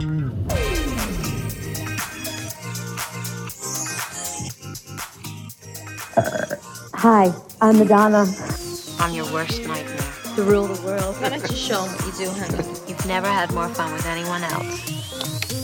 [0.00, 0.04] Uh,
[6.94, 8.24] hi, I'm Madonna.
[9.00, 9.96] I'm your worst nightmare.
[10.36, 11.16] To rule the world.
[11.20, 12.58] Why don't you show them what you do, honey?
[12.86, 14.86] You've never had more fun with anyone else.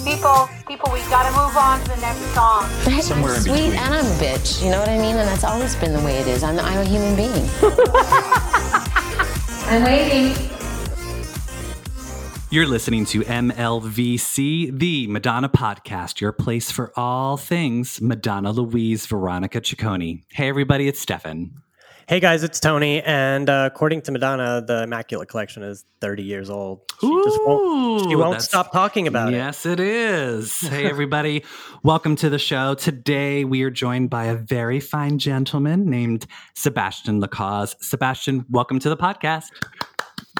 [0.05, 2.65] People, people, we gotta move on to the next song.
[2.87, 4.65] I'm sweet and I'm a bitch.
[4.65, 5.15] You know what I mean?
[5.17, 6.43] And that's always been the way it is.
[6.43, 7.49] I'm, I'm a human being.
[9.71, 10.54] I'm waiting.
[12.55, 19.61] You're listening to MLVC, the Madonna podcast, your place for all things Madonna Louise Veronica
[19.61, 20.23] Ciccone.
[20.31, 21.51] Hey, everybody, it's Stefan.
[22.07, 26.51] Hey guys, it's Tony, and uh, according to Madonna, the Immaculate Collection is 30 years
[26.51, 26.83] old.
[27.01, 28.11] She just won't.
[28.11, 29.37] She won't stop talking about it.
[29.37, 30.61] Yes, it is.
[30.75, 31.45] Hey, everybody.
[31.83, 32.75] Welcome to the show.
[32.75, 37.75] Today, we are joined by a very fine gentleman named Sebastian Lacause.
[37.83, 39.47] Sebastian, welcome to the podcast.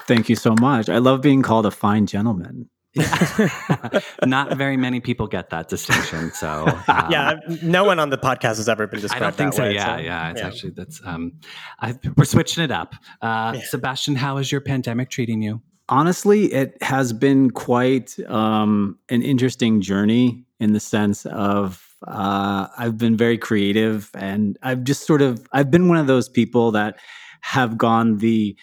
[0.07, 0.89] Thank you so much.
[0.89, 2.69] I love being called a fine gentleman.
[4.25, 6.31] Not very many people get that distinction.
[6.31, 9.51] So, um, Yeah, no one on the podcast has ever been I described don't think
[9.51, 9.63] that so.
[9.63, 9.73] way.
[9.73, 10.31] Yeah, yeah.
[10.31, 11.33] It's actually that's um,
[11.81, 12.95] I, we're switching it up.
[13.21, 15.61] Uh, Sebastian, how is your pandemic treating you?
[15.89, 22.97] Honestly, it has been quite um, an interesting journey in the sense of uh, I've
[22.97, 26.97] been very creative and I've just sort of I've been one of those people that
[27.41, 28.57] have gone the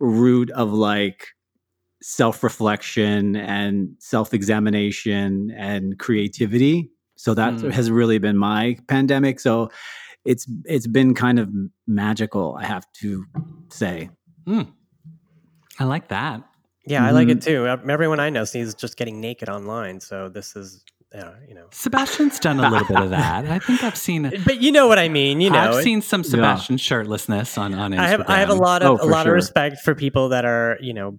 [0.00, 1.28] route of like
[2.02, 6.90] self-reflection and self-examination and creativity.
[7.16, 7.72] So that Mm.
[7.72, 9.40] has really been my pandemic.
[9.40, 9.70] So
[10.24, 11.48] it's it's been kind of
[11.86, 13.24] magical, I have to
[13.70, 14.10] say.
[15.78, 16.42] I like that.
[16.86, 17.50] Yeah, I like it Mm-hmm.
[17.50, 17.66] too.
[17.66, 20.84] Uh, Everyone I know sees just getting naked online, so this is,
[21.16, 21.66] yeah, you know.
[21.70, 23.46] Sebastian's done a little bit of that.
[23.46, 24.30] I think I've seen.
[24.44, 25.40] But you know what I mean.
[25.40, 27.98] You know, I've it- seen some Sebastian shirtlessness on on Instagram.
[27.98, 29.32] I have I have a lot of Oh, a lot sure.
[29.32, 31.18] of respect for people that are you know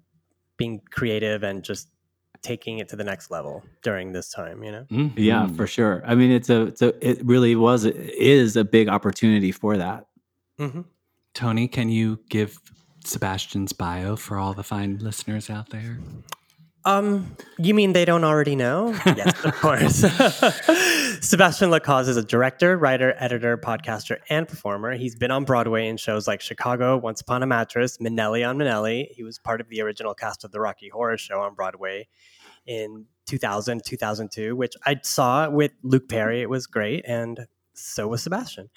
[0.58, 1.90] being creative and just
[2.44, 4.64] taking it to the next level during this time.
[4.64, 4.86] You know.
[4.92, 5.14] Mhm.
[5.18, 6.04] Yeah, for sure.
[6.06, 10.06] I mean, it's a, it's a it really was is a big opportunity for that.
[10.60, 10.82] hmm
[11.34, 12.60] Tony, can you give
[13.04, 16.00] Sebastian's bio for all the fine listeners out there?
[16.88, 18.98] Um, you mean they don't already know?
[19.06, 19.96] yes, of course.
[21.20, 24.96] Sebastian Lacause is a director, writer, editor, podcaster, and performer.
[24.96, 29.08] He's been on Broadway in shows like Chicago, Once Upon a Mattress, Minnelli on Minnelli.
[29.12, 32.08] He was part of the original cast of the Rocky Horror Show on Broadway
[32.66, 36.42] in 2000, 2002, which I saw with Luke Perry.
[36.42, 37.04] It was great.
[37.06, 38.70] And so was Sebastian.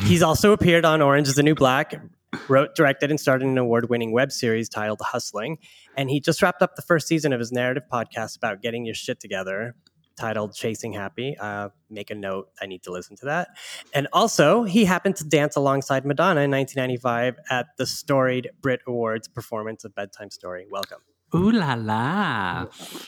[0.00, 2.00] He's also appeared on Orange is the New Black,
[2.48, 5.58] wrote, directed, and starred in an award winning web series titled Hustling.
[5.96, 8.94] And he just wrapped up the first season of his narrative podcast about getting your
[8.94, 9.74] shit together
[10.16, 11.36] titled Chasing Happy.
[11.38, 12.48] Uh, make a note.
[12.60, 13.48] I need to listen to that.
[13.92, 19.28] And also, he happened to dance alongside Madonna in 1995 at the storied Brit Awards
[19.28, 20.66] performance of Bedtime Story.
[20.70, 20.98] Welcome.
[21.34, 22.66] Ooh la la!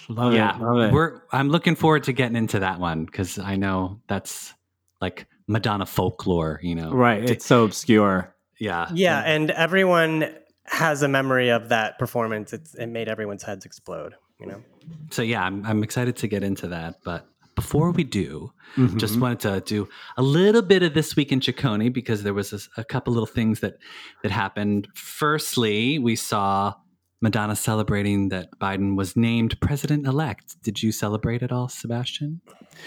[0.08, 0.60] Love yeah, it.
[0.60, 0.92] Love it.
[0.92, 1.20] we're.
[1.31, 4.53] I'm looking forward to getting into that one because I know that's
[5.00, 6.60] like Madonna folklore.
[6.62, 7.28] You know, right.
[7.28, 8.34] It's so obscure.
[8.60, 10.32] yeah, Yeah, and everyone
[10.66, 12.53] has a memory of that performance.
[12.53, 14.62] It's, it made everyone's heads explode, you know?
[15.10, 16.97] So yeah, I'm, I'm excited to get into that.
[17.04, 17.26] But
[17.56, 18.53] before we do,
[18.97, 19.20] just Mhm.
[19.20, 19.88] wanted to do
[20.19, 23.26] a little bit of this week in Ciccone because there was a, a couple little
[23.26, 23.75] things that
[24.22, 24.87] that happened.
[24.94, 26.75] Firstly, we saw
[27.20, 30.56] Madonna celebrating that Biden was named president elect.
[30.62, 32.41] Did you celebrate at all, Sebastian?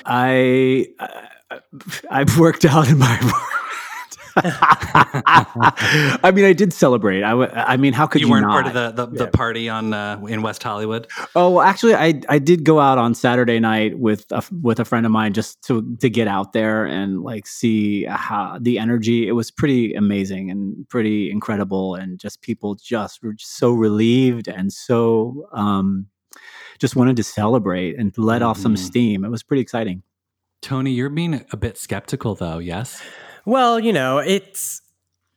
[0.06, 1.28] I, I
[2.10, 3.18] I've worked out in my
[4.38, 7.22] I mean, I did celebrate.
[7.24, 8.52] I, w- I mean, how could you, you weren't not?
[8.64, 11.08] part of the the, the party on uh, in West Hollywood.
[11.36, 14.86] Oh, well, actually, I I did go out on Saturday night with a, with a
[14.86, 19.28] friend of mine just to to get out there and like see how the energy.
[19.28, 24.72] It was pretty amazing and pretty incredible, and just people just were so relieved and
[24.72, 26.08] so um,
[26.80, 28.80] just wanted to celebrate and let off some Mhm.
[28.80, 29.26] steam.
[29.26, 30.04] It was pretty exciting.
[30.62, 32.60] Tony, you're being a bit skeptical, though.
[32.60, 33.02] Yes.
[33.46, 34.82] Well, you know, it's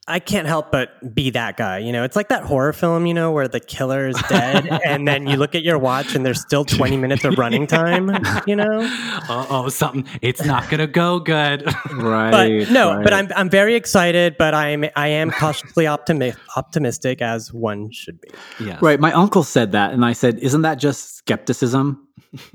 [0.07, 1.79] I can't help but be that guy.
[1.79, 5.07] You know, it's like that horror film, you know, where the killer is dead, and
[5.07, 8.11] then you look at your watch and there's still 20 minutes of running time.
[8.45, 8.81] You know,
[9.27, 10.05] Uh oh, something.
[10.21, 11.65] It's not gonna go good.
[11.95, 12.29] Right.
[12.65, 13.13] but no, but.
[13.13, 18.29] I'm I'm very excited, but I'm I am cautiously optimi- optimistic as one should be.
[18.59, 18.79] yes.
[18.83, 18.99] Right.
[18.99, 22.04] My uncle said that, and I said, "Isn't that just skepticism?"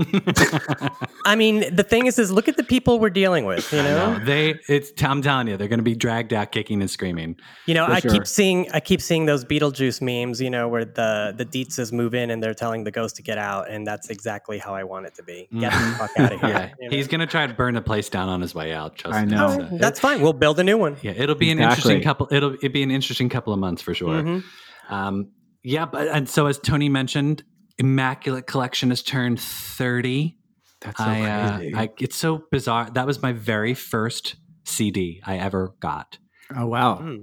[1.26, 3.72] I mean, the thing is, is look at the people we're dealing with.
[3.72, 4.54] You know, No, they.
[4.68, 4.92] It's.
[5.02, 7.36] I'm telling you, they're gonna be dragged out kicking and screaming.
[7.66, 8.10] You know, I sure.
[8.10, 12.14] keep seeing I keep seeing those Beetlejuice memes, you know, where the the Deetzes move
[12.14, 15.06] in and they're telling the ghost to get out, and that's exactly how I want
[15.06, 15.48] it to be.
[15.58, 16.48] Get the fuck out of here.
[16.50, 16.96] Yeah, you know?
[16.96, 18.96] he's gonna try to burn the place down on his way out.
[18.96, 19.48] Trust I know.
[19.70, 20.20] So- That's fine.
[20.20, 20.96] We'll build a new one.
[21.02, 21.94] yeah, it'll be an Exactly.
[21.94, 22.28] interesting couple.
[22.30, 24.22] It'll it be an interesting couple of months for sure.
[24.22, 24.44] Mhm.
[24.88, 25.28] Um,
[25.62, 27.42] yeah, but and so as Tony mentioned,
[27.80, 30.36] Immaculate Collection has turned thirty.
[30.80, 31.74] That's so I, uh, crazy.
[31.74, 32.90] I, it's so bizarre.
[32.90, 36.18] That was my very first CD I ever got,
[36.54, 36.96] oh wow.
[36.96, 37.16] Hmm.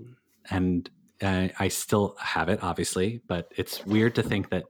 [0.49, 0.89] and
[1.21, 3.21] uh, I still have it, obviously.
[3.27, 4.65] But it's weird to think that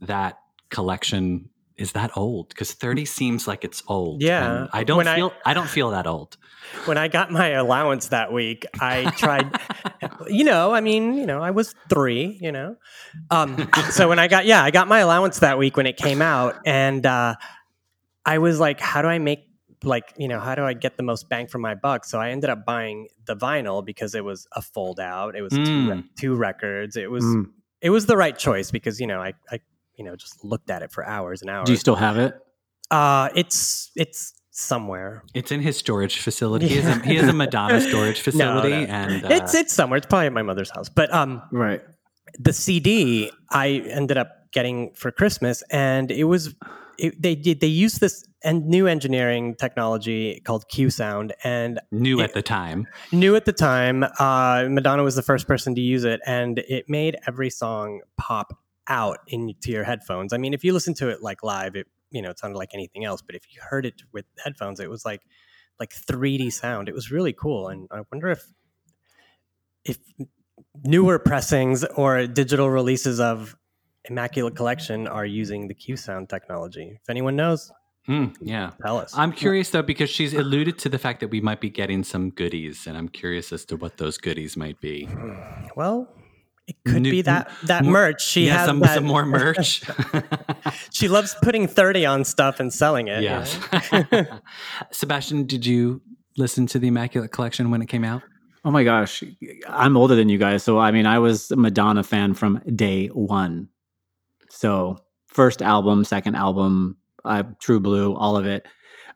[0.00, 0.38] that
[0.70, 4.22] collection is that old because thirty seems like it's old.
[4.22, 4.60] Yeah.
[4.60, 5.32] and I don't When feel.
[5.44, 6.36] I, don't feel that old.
[6.86, 9.50] When I got my allowance that week, I tried.
[10.28, 12.38] you know, I mean, you know, I was three.
[12.40, 12.76] You know,
[13.30, 16.22] um, so when I got yeah, I got my allowance that week when it came
[16.22, 17.34] out, and uh,
[18.24, 19.40] I was like, how do I make
[19.82, 22.04] like you know how do I get the most bang for my buck?
[22.04, 25.34] So I ended up buying the vinyl because it was a fold out.
[25.36, 26.04] It was two, Mm.
[26.18, 26.96] two records.
[26.96, 27.46] It was Mm.
[27.82, 29.58] it was the right choice because you know I I
[29.96, 31.66] you know just looked at it for hours and hours.
[31.66, 32.34] Do you still have it?
[32.90, 35.22] uh, it's it's somewhere.
[35.34, 36.68] It's in his storage facility.
[36.68, 38.76] He, has a, he has a Madonna storage facility, no.
[38.92, 39.96] and uh, it's it's somewhere.
[39.98, 40.88] It's probably at my mother's house.
[40.88, 41.82] But um, Right.
[42.38, 46.54] the CD I ended up getting for Christmas, and it was
[46.98, 52.20] it, they did they used this and new engineering technology called Q Sound, and new
[52.20, 52.86] it- at the time.
[53.10, 54.04] new at the time.
[54.20, 58.56] Uh, Madonna was the first person to use it, and it made every song pop
[58.88, 60.32] out into your headphones.
[60.32, 62.70] I mean, if you listen to it like live, it you know it sounded like
[62.74, 65.22] anything else, but if you heard it with headphones, it was like
[65.80, 66.88] like 3D sound.
[66.88, 68.44] It was really cool, and I wonder if
[69.84, 69.98] if
[70.84, 73.56] newer pressings or digital releases of
[74.08, 76.98] Immaculate Collection are using the Q Sound technology.
[77.02, 77.72] If anyone knows,
[78.06, 78.72] Hmm, yeah.
[78.82, 79.16] tell us.
[79.16, 82.30] I'm curious though because she's alluded to the fact that we might be getting some
[82.30, 85.08] goodies, and I'm curious as to what those goodies might be.
[85.74, 86.08] well,
[86.66, 88.22] it could New- be that that more- merch.
[88.26, 89.82] She yeah, has some, that- some more merch.
[90.90, 93.18] She loves putting 30 on stuff and selling it.
[93.22, 93.58] you yes.
[93.92, 94.24] know?
[94.90, 96.00] Sebastian, did you
[96.36, 98.22] listen to the Immaculate Collection when it came out?
[98.64, 99.22] Oh my gosh,
[99.68, 103.08] I'm older than you guys, so I mean, I was a Madonna fan from day
[103.08, 103.68] one.
[104.48, 104.96] So
[105.28, 106.96] first album, second album,
[107.26, 108.66] uh, True Blue, all of it.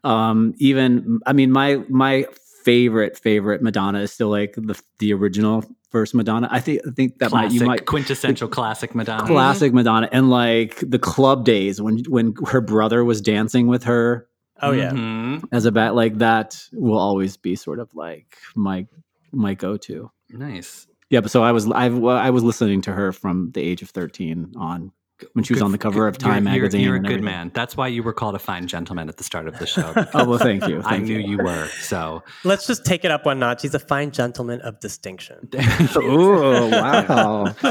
[0.04, 2.26] Um, even, I mean, my my
[2.64, 6.48] favorite favorite Madonna is still like the the original first Madonna.
[6.50, 9.26] I think I think that might Classic, you might quintessential classic Madonna.
[9.26, 14.26] classic Madonna and like the club days when when her brother was dancing with her
[14.60, 14.90] Oh, yeah.
[14.90, 15.44] Mhm.
[15.52, 18.86] as a bat like that will always be sort of like my
[19.32, 20.86] my go-to Nice.
[21.10, 23.90] yeah but so i was i, I was listening to her from the age of
[23.90, 24.90] 13 on
[25.32, 27.22] when she was Good- on the cover of time you're, you're- magazine You're, a good
[27.22, 27.50] man.
[27.54, 29.92] That's why you were called a fine gentleman at the start of the show.
[30.14, 31.68] oh well thank you I thank knew you were.
[31.80, 33.62] So, Let's just take it up one notch.
[33.62, 35.48] He's a fine gentleman of distinction.
[35.96, 37.54] oh wow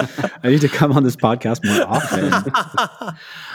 [0.43, 2.33] i need to come on this podcast more often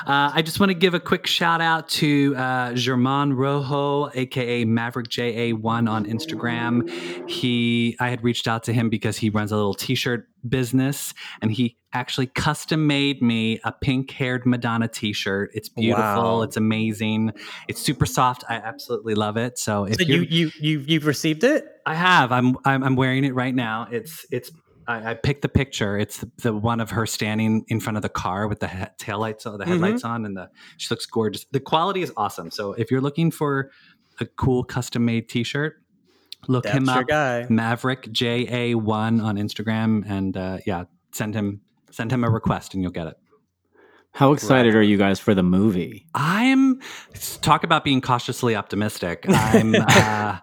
[0.05, 4.65] Uh, I just want to give a quick shout out to uh, German Rojo, aka
[4.65, 6.91] Maverick JA1 on Instagram.
[7.31, 11.53] He, I had reached out to him because he runs a little T-shirt business, and
[11.53, 15.51] he actually custom made me a pink-haired Madonna T-shirt.
[15.55, 16.39] It's beautiful.
[16.39, 16.43] Wow.
[16.43, 17.33] It's amazing.
[17.69, 18.45] It's super soft.
[18.49, 19.59] I absolutely love it.
[19.59, 21.65] So if So you, you you you you've received it?
[21.87, 22.33] I have.
[22.33, 23.89] I'm, I'm I'm wearing it right now.
[23.91, 24.51] It's it's.
[24.89, 25.97] I, I picked the picture.
[25.97, 28.85] It's the, the one of her standing in front of the car with the he-
[28.99, 29.73] taillights or the mm-hmm.
[29.73, 31.47] headlights on, and the she looks gorgeous.
[31.53, 32.51] The quality is awesome.
[32.51, 33.71] So if you're looking for
[34.21, 35.77] a cool custom made T-shirt,
[36.49, 37.07] look That's him up.
[37.07, 37.47] guy.
[37.49, 41.61] Maverick J A one on Instagram, and uh, yeah, send him
[41.91, 43.17] send him a request, and you'll get it.
[44.13, 46.81] how excited are you guys for the movie I'm
[47.41, 49.25] talk about being cautiously optimistic.
[49.29, 50.39] I'm uh,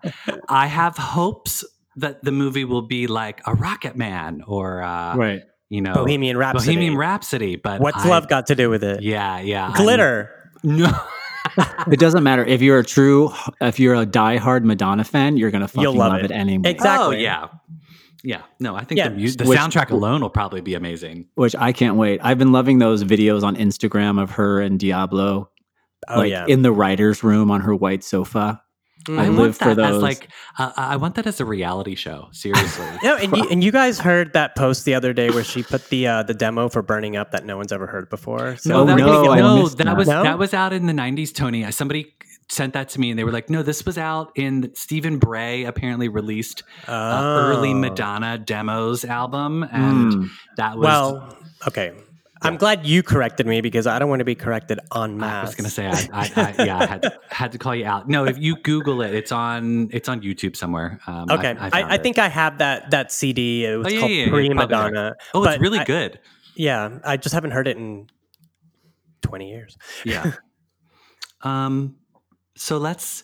[0.47, 1.63] I have hopes
[1.95, 6.37] that the movie will be like a Rocket Man or uh, right you know Bohemian
[6.37, 6.65] Rhapsody.
[6.75, 7.55] Bohemian Rhapsody.
[7.57, 9.01] But What's I- love got to do with it?
[9.03, 9.65] Yeah, yeah.
[9.65, 10.31] I'm- Glitter.
[10.63, 10.91] no.
[11.91, 13.31] It doesn't matter if you're a true
[13.61, 16.31] if you're a diehard madonna fan you're gonna fucking You'll love love, it.
[16.31, 17.17] it, anyway Exactly.
[17.17, 17.47] Oh yeah,
[18.23, 18.41] yeah.
[18.59, 19.09] No, I think Yeah.
[19.09, 21.25] the, mu- the Which- soundtrack alone will probably be amazing.
[21.35, 25.49] which i can't wait i've been loving those videos on instagram of her and diablo
[26.07, 26.45] Oh like yeah.
[26.47, 28.61] in the writer's room on her white sofa.
[29.07, 30.27] I I live want for that as like
[30.57, 32.27] uh, I want that as a reality show.
[32.31, 32.85] Seriously.
[33.03, 35.87] no, and you, and you guys heard that post the other day where she put
[35.89, 38.57] the uh, the demo for burning up that no one's ever heard before.
[38.57, 39.97] So No, Oh, that no, was, no, that, that.
[39.97, 40.23] was No?
[40.23, 41.33] that was out in the '90s.
[41.33, 42.13] Tony, Uh, somebody
[42.49, 45.63] sent that to me, and they were like, "No, this was out in Stephen Bray
[45.65, 46.91] apparently released uh,
[47.47, 47.75] early Oh.
[47.75, 50.29] Madonna demos album, and Mm.
[50.57, 51.37] that was Well,
[51.67, 51.93] okay.
[52.41, 55.43] I'm glad you corrected me because I don't want to be corrected on mass.
[55.43, 58.07] I was gonna say, I, I, I, yeah, I had, had to call you out.
[58.07, 60.99] No, if you Google it, it's on it's on YouTube somewhere.
[61.07, 63.65] Um, Okay, I, I, found I, think I have that that CD.
[63.65, 64.55] It was Oh, yeah, called yeah, yeah, it's there.
[64.55, 65.15] Madonna.
[65.33, 66.19] Oh, it's really good.
[66.55, 68.07] Yeah, I just haven't heard it in
[69.21, 69.77] 20 years.
[70.05, 70.31] Yeah.
[71.41, 71.95] um.
[72.55, 73.23] So let's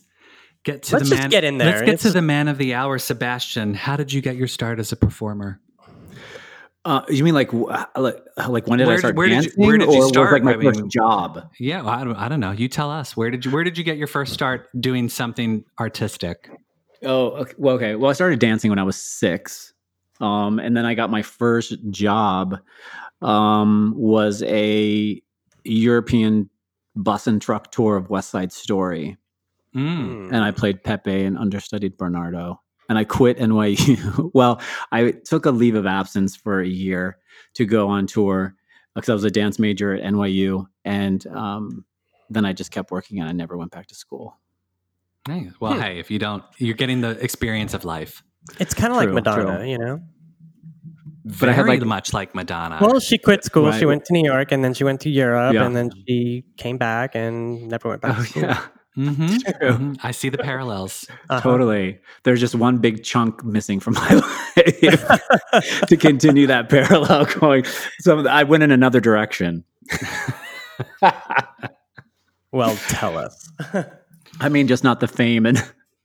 [0.63, 1.29] get to Let's the just man.
[1.29, 1.72] get in there.
[1.72, 3.74] Let's get to the man of the hour, Sebastian.
[3.74, 5.60] How did you get your start as a performer?
[6.85, 9.41] Uh, you mean like like like when did Where I did- start where did you-
[9.41, 9.65] dancing?
[9.65, 10.33] where did you or was, start?
[10.33, 11.49] like my I first mean- job.
[11.59, 12.51] Yeah, well, I don't, I don't know.
[12.51, 13.17] You tell us.
[13.17, 16.49] Where did you Where did you get your first start doing something artistic?
[17.03, 17.53] Oh, okay.
[17.57, 17.95] well, okay.
[17.95, 19.73] Well, I started dancing when I was six,
[20.21, 22.59] um, and then I got my first job.
[23.21, 25.19] Um, was a
[25.63, 26.49] European
[26.95, 29.17] bus and truck tour of West Side Story,
[29.75, 30.27] Mm.
[30.31, 32.61] and I played Pepe and understudied Bernardo.
[32.89, 34.29] And I quit NYU.
[34.33, 34.61] well,
[34.91, 37.17] I took a leave of absence for a year
[37.55, 38.55] to go on tour
[38.93, 41.83] because I was a dance major at NYU, and um,
[42.29, 44.37] then I just kept working, and I never went back to school.
[45.27, 45.79] Hey, well, Hmm.
[45.81, 48.23] hey, if you don't, you're getting the experience of life.
[48.59, 49.67] It's kind of like Madonna, true.
[49.67, 49.99] you know.
[51.25, 52.77] Very I had, like- much like Madonna.
[52.79, 53.71] Well, she quit school.
[53.71, 55.65] She went to New York, and then she went to Europe, Yeah.
[55.65, 58.17] and then she came back and never went back.
[58.19, 58.43] Oh to school.
[58.43, 58.61] yeah.
[58.97, 59.69] Mhm, True.
[59.71, 59.99] mhm.
[60.03, 61.05] I see the parallels.
[61.29, 61.41] Uh-huh.
[61.41, 61.99] Totally.
[62.23, 64.09] There's just one big chunk missing from my
[64.55, 65.07] life
[65.87, 67.65] to continue that parallel going.
[67.99, 69.63] So I went in another direction.
[72.51, 73.51] Well, tell us.
[74.39, 75.57] I mean, just not the fame and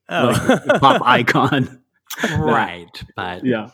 [0.08, 0.58] oh.
[0.80, 1.80] pop icon.
[2.38, 3.70] right, but Yeah.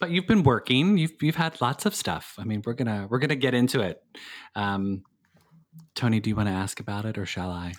[0.00, 0.96] but you've been working.
[0.96, 2.34] You've you've had lots of stuff.
[2.38, 4.02] I mean, we're gonna we're gonna get into it.
[4.54, 5.02] Um,
[5.94, 7.74] Tony, do you want to ask about it, or shall I?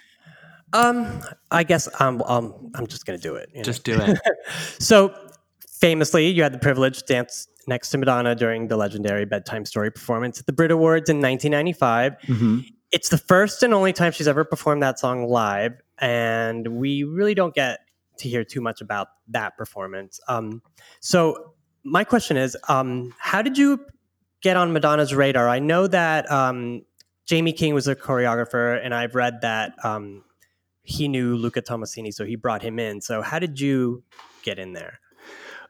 [0.73, 1.21] Um,
[1.51, 3.49] I guess um, um, I'm just gonna do it.
[3.51, 3.63] you know?
[3.63, 4.19] Just do it.
[4.79, 5.13] So,
[5.67, 9.91] famously, you had the privilege to dance next to Madonna during the legendary bedtime story
[9.91, 12.15] performance at the Brit Awards in 1995.
[12.27, 12.65] Mhm.
[12.91, 17.35] It's the first and only time she's ever performed that song live, and we really
[17.35, 17.79] don't get
[18.17, 20.19] to hear too much about that performance.
[20.27, 20.61] Um,
[20.99, 23.79] so, my question is, um, how did you
[24.41, 25.47] get on Madonna's radar?
[25.47, 26.83] I know that um,
[27.25, 30.23] Jamie King was a choreographer, and I've read that um,
[30.89, 33.00] he knew Luca Tommassini, so he brought him in.
[33.00, 34.03] So, how did you
[34.41, 35.00] get in there?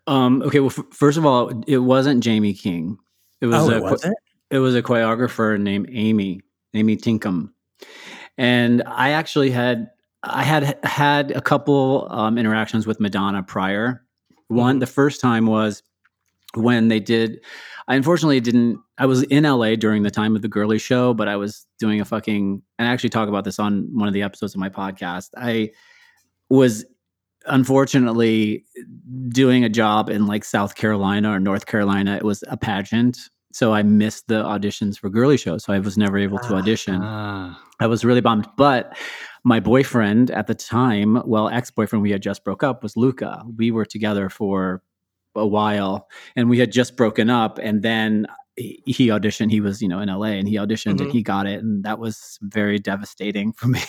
[0.07, 0.61] Um, okay.
[0.61, 2.97] Well, f- first of all, it wasn't Jamie King.
[3.41, 4.13] It was oh, a was it?
[4.49, 6.39] it was a choreographer named Amy,
[6.73, 7.49] Amy Tinkham.
[8.37, 9.89] And I actually had
[10.23, 14.05] I had had a couple um, interactions with Madonna prior.
[14.47, 15.83] One, the first time was
[16.53, 17.41] when they did.
[17.89, 18.79] I unfortunately didn't.
[18.99, 21.99] I was in LA during the time of the girlie show, but I was doing
[21.99, 22.61] a fucking.
[22.77, 25.29] And I actually talk about this on one of the episodes of my podcast.
[25.35, 25.71] I
[26.49, 26.85] was
[27.47, 28.65] unfortunately
[29.29, 32.15] doing a job in like South Carolina or North Carolina.
[32.15, 33.17] It was a pageant.
[33.51, 36.99] So I missed the auditions for girlie Show, So I was never able to audition.
[37.01, 38.47] Ah, I was really bummed.
[38.55, 38.95] But
[39.43, 43.43] my boyfriend at the time, well, ex boyfriend, we had just broke up, was Luca.
[43.57, 44.83] We were together for
[45.35, 47.59] a while and we had just broken up.
[47.61, 49.51] And then he auditioned.
[49.51, 51.01] He was, you know, in LA and he auditioned Mhm.
[51.03, 51.63] and he got it.
[51.63, 53.81] And that was very devastating for me.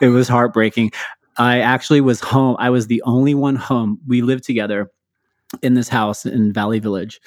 [0.00, 0.92] it was heartbreaking.
[1.36, 2.56] I actually was home.
[2.58, 3.98] I was the only one home.
[4.06, 4.90] We lived together
[5.62, 7.20] in this house in Valley Village,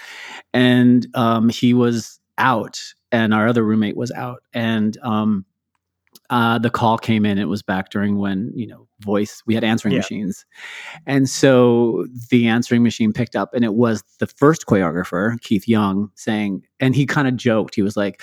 [0.54, 5.46] and um, he was out, and our other roommate was out, and um,
[6.30, 7.38] uh, the call came in.
[7.38, 9.42] It was back during when you know voice.
[9.46, 10.00] We had answering Yeah.
[10.00, 10.46] machines,
[11.06, 16.10] and so the answering machine picked up, and it was the first choreographer, Keith Young,
[16.16, 17.76] saying, and he kind of joked.
[17.76, 18.22] He was like.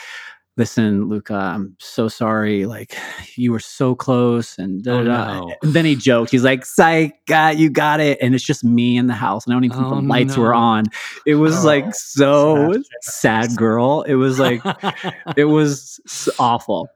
[0.59, 2.67] Listen, Luca, I'm so sorry.
[2.67, 2.95] Like,
[3.37, 5.55] you were so close, and Oh, da, da." no.
[5.63, 6.31] And then he joked.
[6.31, 9.55] He's like, "Psych, God, you got it." And it's just me in the house, and
[9.55, 10.85] I don't even think Oh, the lights were on.
[11.25, 12.83] It was Oh, like so sad.
[13.49, 14.03] sad, girl.
[14.03, 14.61] It was like
[15.39, 15.99] it was
[16.39, 16.87] awful.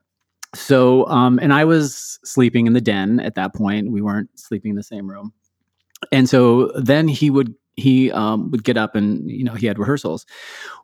[0.58, 3.90] So, um, and I was sleeping in the den at that point.
[3.90, 5.32] We weren't sleeping in the same room,
[6.12, 9.78] and so then he would he um, would get up and you know he had
[9.78, 10.26] rehearsals.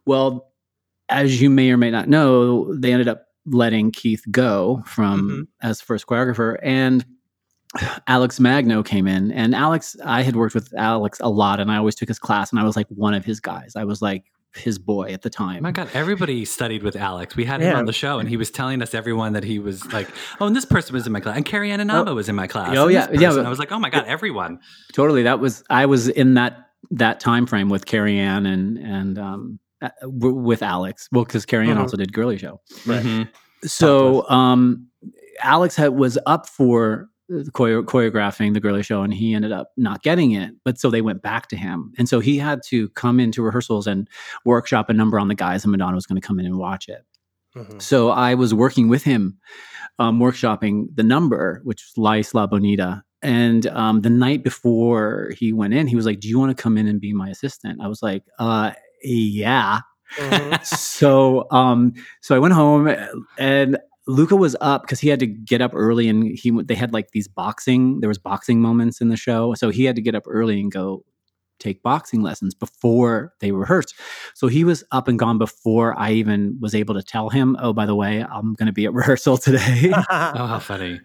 [0.06, 0.50] Well,
[1.08, 5.48] as you may or may not know, they ended up letting Keith go from Mhm.
[5.62, 7.04] as first choreographer and.
[8.06, 11.78] Alex Magno came in, and Alex, I had worked with Alex a lot, and I
[11.78, 13.72] always took his class, and I was like one of his guys.
[13.76, 15.62] I was like his boy at the Oh time.
[15.62, 17.34] my God, everybody studied with Alex.
[17.36, 19.90] We had him on the show, and he was telling us everyone that he was
[19.92, 20.08] like,
[20.40, 22.46] "Oh, and this person was in my class, and Carrie Ann Inaba was in my
[22.46, 24.58] class." Oh, yeah, yeah, but- I was like, "Oh my God, everyone!"
[24.92, 29.18] totally that was i was in that that time frame with carrie ann and and
[29.18, 31.80] um uh, with alex well because carrie ann Mhm.
[31.80, 33.28] also did girlie show Mhm.
[33.64, 34.88] so um
[35.42, 37.08] alex had, was up for
[37.52, 41.00] choreo- choreographing the girlie show and he ended up not getting it but so they
[41.02, 44.08] went back to him and so he had to come into rehearsals and
[44.44, 46.88] workshop a number on the guys and madonna was going to come in and watch
[46.88, 47.04] it
[47.56, 47.82] Mhm.
[47.82, 49.36] so I was working with him,
[49.98, 53.02] um, workshopping the number, which was La Isla Bonita.
[53.20, 56.62] And um, the night before he went in, he was like, "Do you want to
[56.62, 58.70] come in and be my assistant?" I was like, "Uh,
[59.04, 59.80] yeah."
[60.16, 60.64] Mhm.
[60.66, 62.88] so, um, so I went home,
[63.36, 63.76] and
[64.12, 67.10] Luca was up because he had to get up early, and he they had like
[67.10, 68.00] these boxing.
[68.00, 70.70] There was boxing moments in the show, so he had to get up early and
[70.70, 71.04] go
[71.62, 73.94] take boxing lessons before they rehearsed.
[74.34, 77.72] So he was up and gone before I even was able to tell him, oh,
[77.72, 79.92] by the way, I'm going to be at rehearsal today.
[80.10, 81.00] Oh, how funny.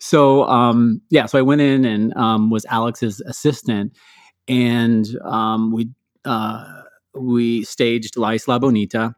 [0.00, 3.96] so um, yeah, so I went in and um, was Alex's assistant,
[4.46, 5.90] and um, we
[6.24, 6.82] uh,
[7.14, 9.14] we staged La Isla Bonita,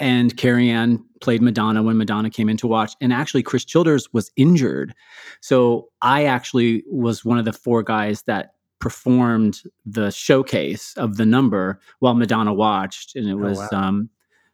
[0.00, 4.12] and Carrie Ann played Madonna when Madonna came in to watch, and actually Chris Childers
[4.12, 4.94] was injured,
[5.40, 11.26] so I actually was one of the four guys that performed the showcase of the
[11.26, 13.68] number while Madonna watched, and it was wow.
[13.72, 14.10] um,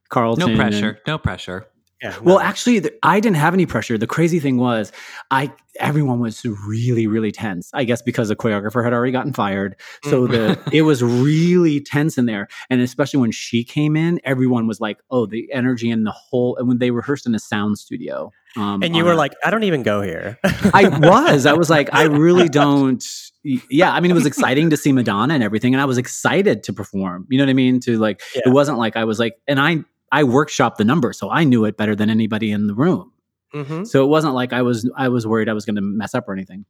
[0.09, 0.41] Carlton.
[0.41, 0.99] No and- pressure.
[1.07, 1.67] No pressure.
[2.05, 2.41] Yeah, well, no.
[2.41, 3.97] actually, th- I didn't have any pressure.
[3.99, 4.93] The crazy thing was,
[5.31, 7.71] I everyone was really, really tense.
[7.75, 12.19] I guess because the choreographer had already gotten fired, so the it was really tense
[12.19, 12.47] in there.
[12.71, 16.57] And especially when she came in, everyone was like, "Oh, the energy and the whole."
[16.57, 19.51] And when they rehearsed in a sound studio, um, and you were a- like, I
[19.51, 20.39] don't even go here.
[20.45, 21.47] I was.
[21.47, 23.03] I was like, I really don't.
[23.43, 26.63] Yeah, I mean, it was exciting to see Madonna and everything, and I was excited
[26.65, 27.27] to perform.
[27.31, 27.81] You know what I mean?
[27.81, 28.43] To like, Yeah.
[28.47, 31.65] it wasn't like I was like, and I I workshopped the number, so I knew
[31.65, 33.13] it better than anybody in the room.
[33.53, 36.15] hmm So it wasn't like I was I was worried I was going to mess
[36.15, 36.65] up or anything.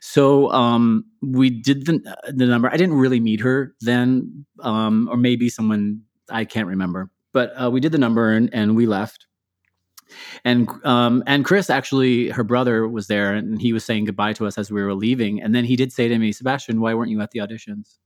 [0.00, 2.68] So um, we did the the number.
[2.72, 7.10] I didn't really meet her then, um, or maybe someone I can't remember.
[7.32, 9.26] But uh, we did the number and, and we left.
[10.44, 14.46] And um, and Chris actually, her brother was there, and he was saying goodbye to
[14.46, 15.42] us as we were leaving.
[15.42, 17.98] And then he did say to me, "Sebastian, why weren't you at the auditions?"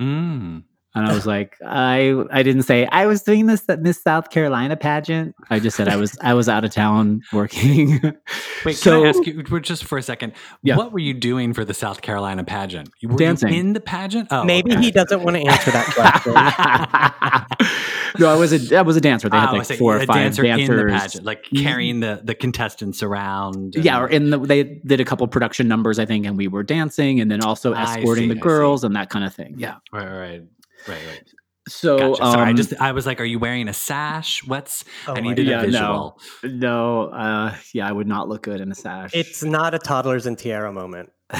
[0.00, 0.64] Mm.
[0.96, 4.76] And I was like, I I didn't say I was doing this Miss South Carolina
[4.76, 5.34] pageant.
[5.50, 8.00] I just said I was I was out of town working.
[8.64, 10.34] Wait, So- can I ask you we're just for a second?
[10.62, 10.76] Yeah.
[10.76, 12.90] What were you doing for the South Carolina pageant?
[13.02, 13.52] Were Dancing.
[13.52, 14.28] You in the pageant?
[14.30, 14.80] Oh, Maybe okay.
[14.82, 16.34] he doesn't want to answer that question.
[18.20, 19.28] no, I was a I was a dancer.
[19.28, 19.76] They had Oh, like see.
[19.76, 20.92] four or a five dancer in the dancers.
[20.92, 21.62] pageant, like mm-hmm.
[21.64, 23.74] carrying the the contestants around.
[23.74, 26.48] and- yeah, or in the they did a couple production numbers, I think, and we
[26.48, 29.54] were dancing and then also escorting see, the girls and that kind of thing.
[29.58, 29.76] Yeah.
[29.92, 30.42] right, right,
[30.88, 31.22] right, right.
[31.66, 32.16] So Gotcha.
[32.26, 34.46] Sorry, I um, just I was like, are you wearing a sash?
[34.46, 35.64] What's Oh I my needed God.
[35.64, 36.16] a Yeah, no.
[36.42, 36.58] visual.
[36.58, 39.12] no, uh, yeah, I would not look good in a sash.
[39.14, 41.10] it's not a toddlers and tiara moment.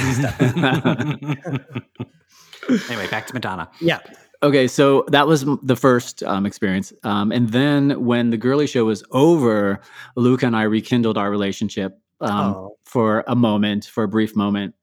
[2.88, 3.70] anyway, back to Madonna.
[3.80, 4.00] Yeah.
[4.42, 8.84] Okay, so that was the first um, experience, um, and then when the girlie show
[8.84, 9.80] was over,
[10.16, 12.76] Luca and I rekindled our relationship um, Oh.
[12.84, 14.74] for a moment, for a brief moment,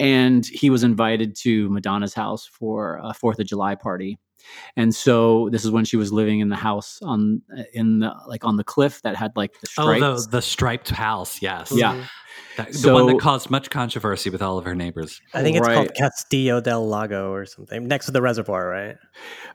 [0.00, 4.18] and he was invited to Madonna's house for a Fourth of July party,
[4.76, 8.44] and so this is when she was living in the house on in the like
[8.44, 11.42] on the cliff that had like the Oh, the the striped house.
[11.42, 11.72] Yes.
[11.74, 12.04] yeah,
[12.56, 15.20] That- the one that caused much controversy with all of her neighbors.
[15.34, 18.96] I think it's called Castillo del Lago or something next to the reservoir, right?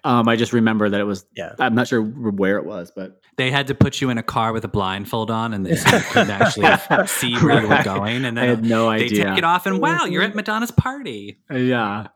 [0.03, 1.25] um, I just remember that it was.
[1.35, 1.53] Yeah.
[1.59, 4.53] I'm not sure where it was, but They had to put you in a car
[4.53, 8.23] with a blindfold on, and they couldn't actually see where you were going.
[8.25, 9.25] And I had then no they idea.
[9.25, 11.39] take it off, and wow, you're at Madonna's party.
[11.51, 12.07] yeah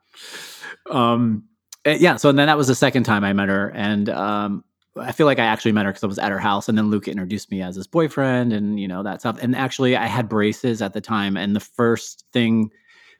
[0.89, 1.43] um
[1.85, 4.63] uh, yeah so then that was the second time i met her and um
[4.97, 6.89] i feel like i actually met her because i was at her house and then
[6.89, 10.27] luca introduced me as his boyfriend and you know that stuff and actually i had
[10.29, 12.69] braces at the time and the first thing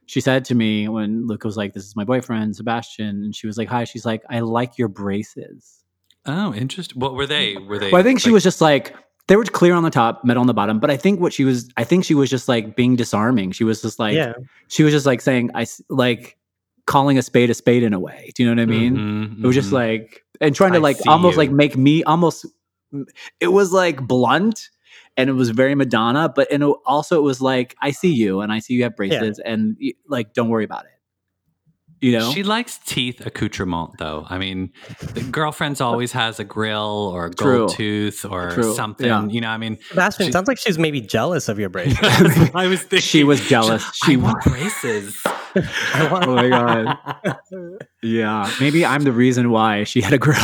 [0.05, 3.47] she said to me when luca was like this is my boyfriend sebastian and she
[3.47, 5.81] was like hi she's like i like your braces
[6.27, 6.99] Oh, interesting.
[6.99, 7.55] What were they?
[7.55, 7.91] Were they?
[7.91, 8.95] well i think she was just like
[9.27, 11.43] they were clear on the top metal on the bottom but i think what she
[11.43, 14.33] was i think she was just like being disarming she was just like yeah.
[14.67, 16.37] she was just like saying I like
[16.87, 19.43] calling a spade a spade in a way do you know what i mean Mhm,
[19.43, 19.73] it was just mhm.
[19.73, 21.39] like and trying to I like almost you.
[21.39, 22.45] like make me almost
[23.39, 24.69] it was like blunt
[25.17, 28.41] and it was very madonna but and it, also it was like i see you
[28.41, 30.91] and i see you have braces and like don't worry about it
[32.01, 34.25] you know She likes teeth accoutrement, though.
[34.29, 34.71] I mean,
[35.13, 37.57] the girlfriend's always has a grill or a True.
[37.59, 39.05] gold tooth or True, something.
[39.07, 39.25] yeah.
[39.27, 41.97] You know, I mean, Sebastian, She- sounds like she's maybe jealous of your braces.
[42.55, 43.83] I was thinking She was jealous.
[44.03, 45.17] I She want braces.
[45.25, 46.97] I want- oh my god
[48.03, 50.35] yeah maybe i'm the reason why she had a grill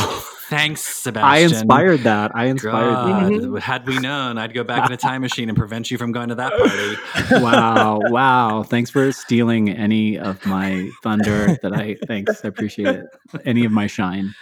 [0.52, 1.30] Thanks, Sebastian.
[1.30, 4.98] i inspired that i inspired that God, had we known, I'd go back in a
[4.98, 7.42] time machine and prevent you from going to that party.
[7.44, 13.06] wow wow thanks for stealing any of my thunder that i thanks i appreciate it
[13.46, 14.36] any of my shine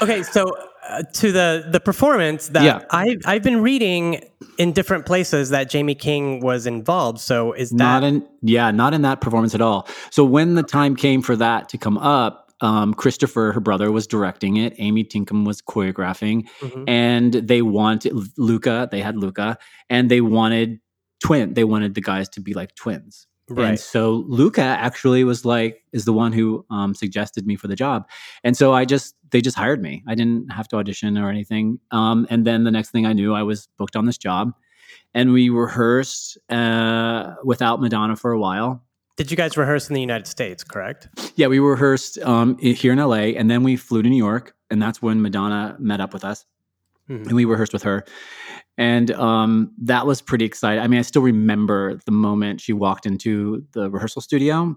[0.00, 0.56] Okay, so
[0.88, 2.84] uh, to the the performance that Yeah.
[2.90, 4.22] I've I've been reading
[4.56, 7.20] in different places that Jamie King was involved.
[7.20, 10.62] So is that not in yeah not in that performance at all so when the
[10.62, 14.74] time came for that to come up um, christopher her brother was directing it.
[14.78, 16.46] Amy tinkham was choreographing.
[16.60, 16.84] Mhm.
[16.88, 19.56] and they wanted luca they had luca
[19.88, 20.80] and they wanted
[21.20, 23.26] twin they wanted the guys to be like twins.
[23.48, 23.78] And right?
[23.80, 28.08] so luca actually was like is the one who um, suggested me for the job.
[28.44, 30.02] And so i just they just hired me.
[30.08, 31.78] I didn't have to audition or anything.
[31.90, 34.52] Um, and then the next thing i knew i was booked on this job.
[35.14, 38.82] And we rehearsed uh, without Madonna for a while.
[39.18, 40.62] Did you guys rehearse in the United States?
[40.62, 41.08] Correct.
[41.34, 44.80] Yeah, we rehearsed um, here in LA, and then we flew to New York, and
[44.80, 46.44] that's when Madonna met up with us,
[47.10, 47.24] Mhm.
[47.26, 48.04] and we rehearsed with her,
[48.76, 50.80] and um, that was pretty exciting.
[50.82, 54.76] I mean, I still remember the moment she walked into the rehearsal studio.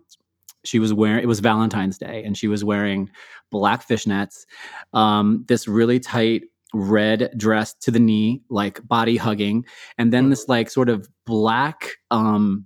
[0.64, 3.12] She was wearing it was Valentine's Day, and she was wearing
[3.52, 4.46] black fishnets,
[4.94, 9.66] um, this really tight red dress to the knee, like body hugging,
[10.00, 11.92] and then this like sort of black.
[12.10, 12.66] Um,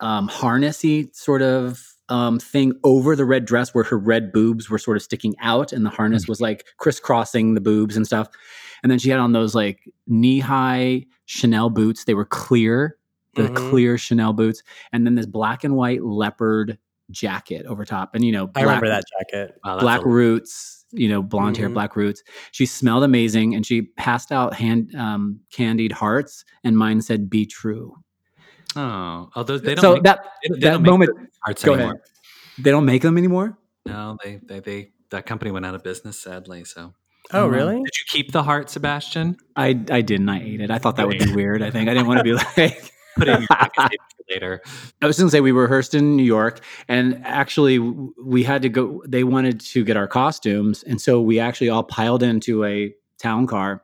[0.00, 4.78] um, harnessy sort of um, thing over the red dress where her red boobs were
[4.78, 8.28] sort of sticking out and the harness was like crisscrossing the boobs and stuff.
[8.82, 12.04] And then she had on those like knee high Chanel boots.
[12.04, 12.96] They were clear,
[13.34, 13.56] the Mhm.
[13.70, 14.62] clear Chanel boots.
[14.92, 16.78] And then this black and white leopard
[17.10, 18.14] jacket over top.
[18.14, 19.58] And, you know, I remember that jacket.
[19.64, 21.74] Wow, black a- roots, you know, blonde hair, Mhm.
[21.74, 22.22] black roots.
[22.52, 27.44] She smelled amazing and she passed out hand um, candied hearts and mine said, be
[27.44, 27.94] true.
[28.78, 29.82] Oh, although they don't.
[29.82, 31.10] So make, that, they they that don't moment,
[31.46, 31.92] those go anymore.
[31.92, 32.02] ahead.
[32.58, 33.58] They don't make them anymore.
[33.86, 36.64] No, they, they they that company went out of business sadly.
[36.64, 36.94] So
[37.32, 37.74] Oh, Um, really?
[37.76, 39.36] did you keep the heart, Sebastian?
[39.56, 40.28] I I didn't.
[40.28, 40.70] I ate it.
[40.70, 41.62] I thought that would be weird.
[41.62, 42.92] I think I didn't want to be like.
[43.16, 44.62] Put it in your pocket save it for later.
[45.02, 48.68] I was going to say we rehearsed in New York, and actually we had to
[48.68, 49.02] go.
[49.08, 53.46] They wanted to get our costumes, and so we actually all piled into a town
[53.48, 53.82] car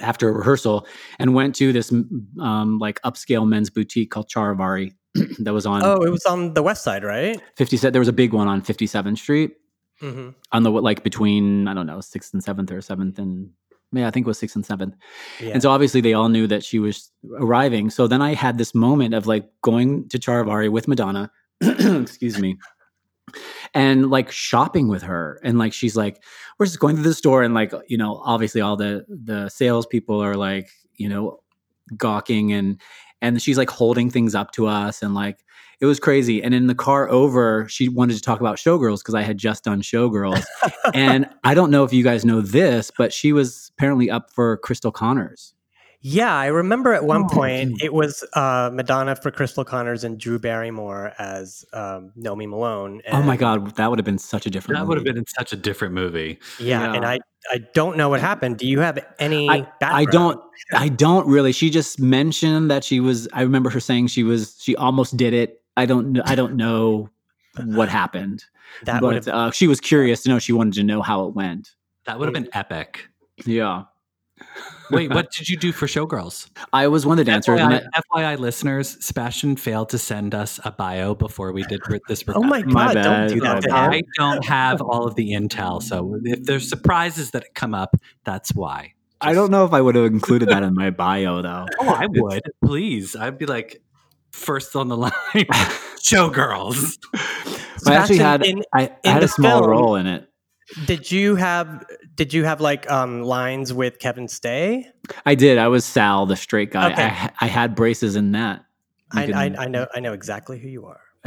[0.00, 0.86] after a rehearsal
[1.18, 1.92] and went to this
[2.40, 4.94] um, like upscale men's boutique called Charivari
[5.40, 7.40] that was on Oh, it was on the west side, right?
[7.56, 7.92] 57.
[7.92, 9.52] There was a big one on 57th Street
[10.02, 10.30] Mm-hmm.
[10.52, 13.50] on the like between I don't know sixth and seventh or seventh and
[13.92, 14.94] yeah I think it was sixth and seventh.
[15.40, 15.50] Yeah.
[15.50, 17.90] And so obviously they all knew that she was arriving.
[17.90, 22.56] So then I had this moment of like going to Charivari with Madonna, excuse me,
[23.74, 25.40] and like shopping with her.
[25.42, 26.22] And like she's like,
[26.58, 30.22] we're just going to the store, and like you know, obviously all the the salespeople
[30.22, 31.40] are like you know
[31.96, 32.80] gawking and
[33.22, 35.44] and she's like holding things up to us and like
[35.80, 36.42] it was crazy.
[36.42, 39.64] And in the car over, she wanted to talk about Showgirls because I had just
[39.64, 40.44] done Showgirls.
[40.94, 44.58] and I don't know if you guys know this, but she was apparently up for
[44.58, 45.54] Cristal Connors.
[46.02, 47.82] Yeah, I remember at one Oh, point dude.
[47.82, 53.02] it was uh, Madonna for Cristal Connors and Drew Barrymore as um, Nomi Malone.
[53.12, 54.78] oh my god, that would have been such a different.
[54.80, 56.38] That would have been in such a different movie.
[56.58, 57.20] Yeah, and I
[57.52, 58.56] I don't know what happened.
[58.58, 59.48] Do you have any?
[59.50, 60.40] I, I don't
[60.74, 61.52] I don't really.
[61.52, 63.28] She just mentioned that she was.
[63.32, 64.56] I remember her saying she was.
[64.60, 65.62] She almost did it.
[65.76, 66.18] I don't.
[66.20, 67.10] I don't know
[67.64, 68.44] what happened.
[68.84, 70.38] That would but uh, she was curious to know.
[70.38, 71.74] She wanted to know how it went.
[72.06, 73.08] That would have been epic.
[73.44, 73.84] Yeah,
[74.90, 76.48] Wait, what did you do for Showgirls?
[76.72, 77.60] I was one of the dancers.
[77.60, 78.00] and FYI, I-
[78.34, 82.22] FYI, listeners, Sebastian failed to send us a bio before we did re- this.
[82.28, 82.72] Oh my recording.
[82.74, 82.94] My god!
[82.94, 83.92] bad, Don't do that to bad.
[83.92, 83.92] him.
[83.92, 88.54] I don't have all of the intel, so if there's surprises that come up, that's
[88.54, 88.94] why.
[89.20, 91.66] I don't know if I would have included that in my bio though.
[91.80, 92.42] Oh, I would.
[92.64, 93.82] Please, I'd be like
[94.32, 95.12] first on the line.
[96.00, 96.98] Showgirls.
[97.86, 100.26] I actually had in- I, I in had a small film- role in it.
[100.86, 101.84] Did you have?
[102.14, 104.86] Did you have like um, lines with Kevin Stay?
[105.26, 105.58] I did.
[105.58, 106.92] I was Sal, the straight guy.
[106.92, 107.02] Okay.
[107.04, 108.64] I, I had braces in that.
[109.12, 109.86] I, can- I, I know.
[109.94, 111.00] I know exactly who you are.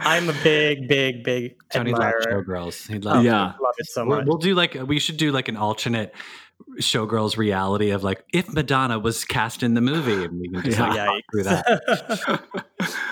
[0.00, 2.44] I'm a big, big, big Tony loved admirer.
[2.44, 2.86] Showgirls.
[2.86, 3.24] He loves.
[3.24, 3.52] Yeah.
[3.58, 4.26] I love it so We'll, much.
[4.26, 6.14] we'll do like we should do like an alternate
[6.80, 10.78] Showgirls reality of like if Madonna was cast in the movie, and we can just
[10.78, 11.06] like, Yeah.
[11.06, 12.40] talk through that.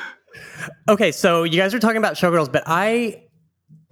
[0.88, 3.24] okay, so you guys are talking about showgirls, but I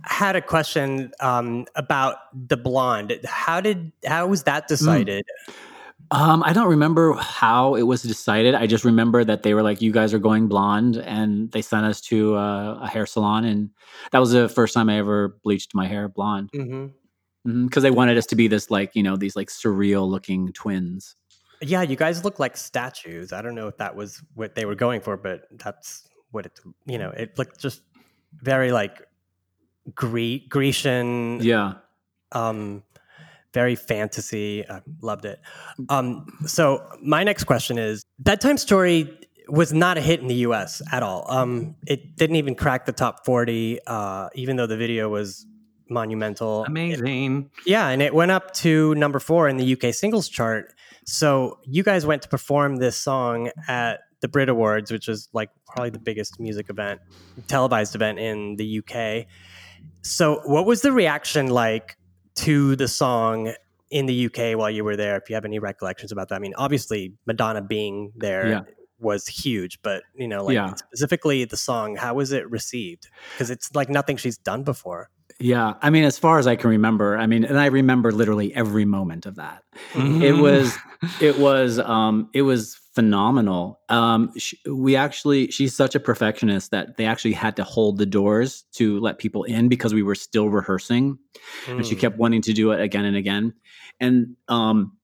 [0.05, 2.17] had a question um, about
[2.49, 3.19] the blonde.
[3.25, 5.25] How did how was that decided?
[6.13, 8.55] Um, I don't remember how it was decided.
[8.55, 11.87] I just remember that they were like, "You guys are going blonde," and they sent
[11.87, 13.71] us to uh, a hair salon, and
[14.11, 16.87] that was the first time I ever bleached my hair blonde hmm
[17.45, 21.17] because they wanted us to be this like you know these like surreal looking twins.
[21.63, 23.33] Yeah, you guys look like statues.
[23.33, 26.59] I don't know if that was what they were going for, but that's what it.
[26.87, 27.83] You know, it looked just
[28.43, 29.03] very like
[29.95, 31.41] Gre- Grecian.
[31.43, 31.75] Yeah,
[32.33, 32.83] um
[33.53, 35.41] very fantasy i loved it.
[35.89, 40.81] Um so my next question is bedtime story was not a hit in the us
[40.93, 41.27] at all.
[41.29, 45.47] Um it didn't even crack the top 40 uh even though the video was
[45.89, 46.65] monumental.
[46.65, 47.51] Amazing.
[47.67, 50.73] yeah and it went up to number four in the uk singles chart.
[51.05, 55.51] So you guys went to perform this song at the brit awards which is like
[55.67, 57.01] probably the biggest music event
[57.49, 59.27] televised event in the uk
[60.03, 61.97] so, what was the reaction like
[62.37, 63.53] to the song
[63.91, 65.17] in the UK while you were there?
[65.17, 68.61] If you have any recollections about that, I mean, obviously Madonna being there Yeah.
[68.99, 70.75] was huge, but you know, like Yeah.
[70.75, 73.09] specifically the song, how was it received?
[73.35, 75.11] Because it's like nothing she's done before.
[75.41, 78.55] Yeah, I mean, as far as I can remember, I mean, and I remember literally
[78.55, 79.63] every moment of that.
[79.95, 80.23] Mm-hmm.
[80.23, 80.77] It was,
[81.21, 83.81] it was, um, it was phenomenal.
[83.89, 88.07] Um, sh we actually, she's such a perfectionist that they actually had to hold the
[88.07, 91.19] doors to let people in because we were still rehearsing,
[91.69, 92.01] and she Mm.
[92.01, 93.55] kept wanting to do it again and again.
[93.99, 94.97] And um,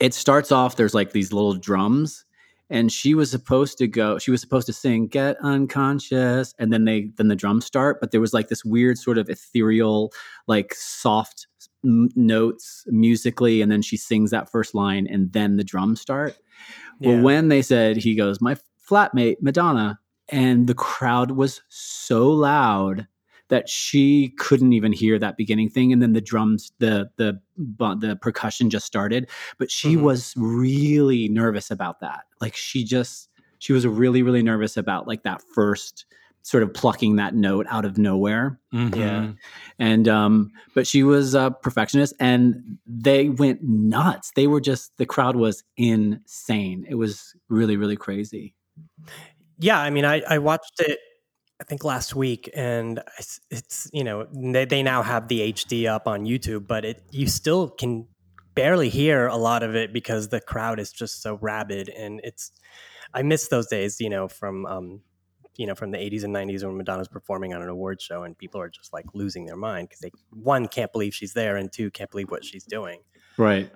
[0.00, 0.76] it starts off.
[0.76, 2.24] There's like these little drums.
[2.68, 4.18] And she was supposed to go.
[4.18, 8.00] She was supposed to sing "Get Unconscious," and then they then the drums start.
[8.00, 10.12] But there was like this weird sort of ethereal,
[10.48, 11.46] like soft
[11.84, 16.36] m- notes musically, and then she sings that first line, and then the drums start.
[16.98, 17.10] Yeah.
[17.10, 18.56] Well, when they said he goes, my
[18.88, 23.06] flatmate Madonna, and the crowd was so loud
[23.48, 28.18] that she couldn't even hear that beginning thing, and then the drums, the the the
[28.20, 29.28] percussion just started.
[29.58, 30.02] But she Mhm.
[30.02, 32.24] was really nervous about that.
[32.40, 33.28] Like she just
[33.58, 36.06] she was really really nervous about like that first
[36.42, 38.94] sort of plucking that note out of nowhere Mhm.
[38.94, 39.32] Yeah.
[39.80, 45.06] and um but she was a perfectionist and they went nuts they were just the
[45.06, 48.54] crowd was insane it was really really crazy
[49.58, 50.98] Yeah, I mean, I, I watched it,
[51.60, 55.86] I think last week, and it's, it's you know they, they now have the HD
[55.86, 58.06] up on YouTube, but it you still can
[58.54, 62.52] barely hear a lot of it because the crowd is just so rabid, and it's
[63.14, 65.00] I miss those days, you know, from um,
[65.56, 68.36] you know from the 80s and 90s when Madonna's performing on an award show, and
[68.36, 71.72] people are just like losing their mind because they one can't believe she's there, and
[71.72, 73.00] two can't believe what she's doing.
[73.38, 73.70] right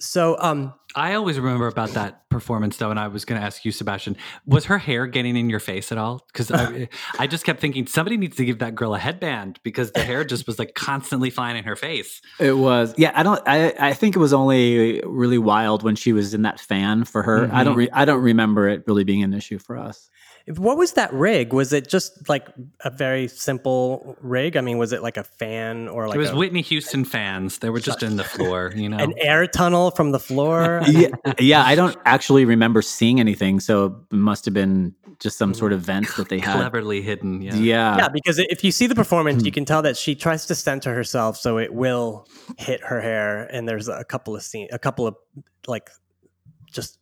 [0.00, 3.64] So um, I always remember about that performance though, and I was going to ask
[3.64, 6.24] you, Sebastian, was her hair getting in your face at all?
[6.32, 9.90] Because I, I just kept thinking somebody needs to give that girl a headband because
[9.90, 12.20] the hair just was like constantly flying in her face.
[12.38, 16.12] it was yeah i don't i i think it was only really wild when she
[16.12, 19.22] was in that fan for her i don't re- i don't remember it really being
[19.22, 20.08] an issue for us
[20.56, 21.52] What was that rig?
[21.52, 22.48] Was it just like
[22.84, 24.56] a very simple rig?
[24.56, 27.58] I mean, was it like a fan or like it was a- Whitney Houston fans.
[27.58, 28.98] They were just in the floor, you know.
[28.98, 30.82] an air tunnel from the floor?
[30.88, 31.08] yeah
[31.38, 35.72] yeah i don't actually remember seeing anything so it must have been just some sort
[35.72, 37.42] of vent that they had Cleverly hidden.
[37.42, 37.54] Yeah.
[37.56, 39.54] yeah yeah, because if you see the performance, you hmm.
[39.54, 43.44] can tell that she tries to center herself so it will hit her hair.
[43.52, 45.16] And there's a couple of scene, a couple of
[45.66, 45.90] like
[46.70, 46.97] just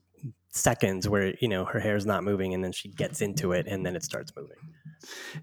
[0.56, 3.84] seconds where you know her hair's not moving, and then she gets into it, and
[3.84, 4.56] then it starts moving.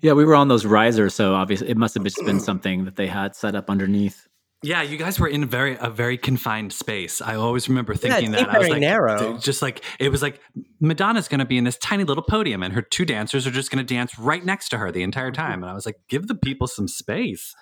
[0.01, 2.95] Yeah, we were on those risers, so obviously it must have just been something that
[2.95, 4.27] they had set up underneath.
[4.63, 7.21] Yeah, you guys were in very a very confined space.
[7.21, 8.49] I always remember thinking it's that.
[8.49, 9.37] I was very like, narrow.
[9.37, 10.39] Just like it was like
[10.79, 13.71] Madonna's going to be in this tiny little podium, and her two dancers are just
[13.71, 15.63] going to dance right next to her the entire time.
[15.63, 17.53] And I was like, give the people some space.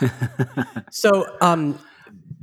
[0.90, 1.78] So, um,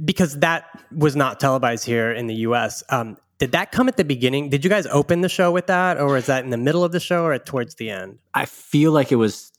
[0.03, 4.05] because that was not televised here in the U.S., um, did that come at the
[4.05, 4.47] beginning?
[4.47, 6.93] Did you guys open the show with that, or is that in the middle of
[6.93, 8.19] the show, or towards the end?
[8.33, 9.51] I feel like it was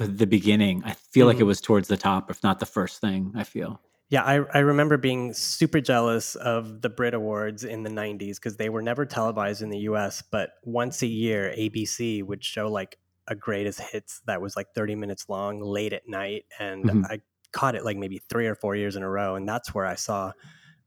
[0.00, 0.82] the beginning.
[0.84, 1.46] I feel like it Mhm.
[1.46, 3.30] was towards the top, if not the first thing.
[3.36, 3.80] I feel.
[4.08, 8.56] Yeah, I, I remember being super jealous of the Brit Awards in the 90s because
[8.56, 12.98] they were never televised in the US, but once a year, ABC would show like
[13.28, 16.44] a greatest hits that was like 30 minutes long late at night.
[16.58, 17.04] And Mhm.
[17.08, 17.20] I
[17.52, 19.36] caught it like maybe three or four years in a row.
[19.36, 20.32] And that's where I saw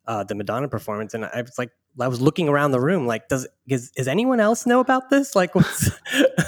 [0.08, 1.16] uh, the Madonna performance.
[1.16, 4.40] And I was like, I was looking around the room like, does, does, does anyone
[4.40, 5.36] else know about this?
[5.36, 5.92] Like, what's,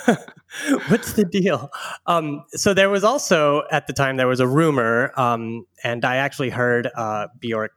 [0.88, 1.70] what's the deal?
[2.06, 6.18] Um, so there was also at the time there was a rumor, um, and I
[6.18, 7.72] actually heard uh, Bjork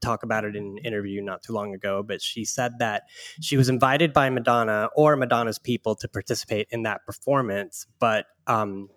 [0.00, 2.02] talk about it in an interview not too long ago.
[2.02, 3.04] But she said that
[3.40, 8.88] she was invited by Madonna or Madonna's people to participate in that performance, but um,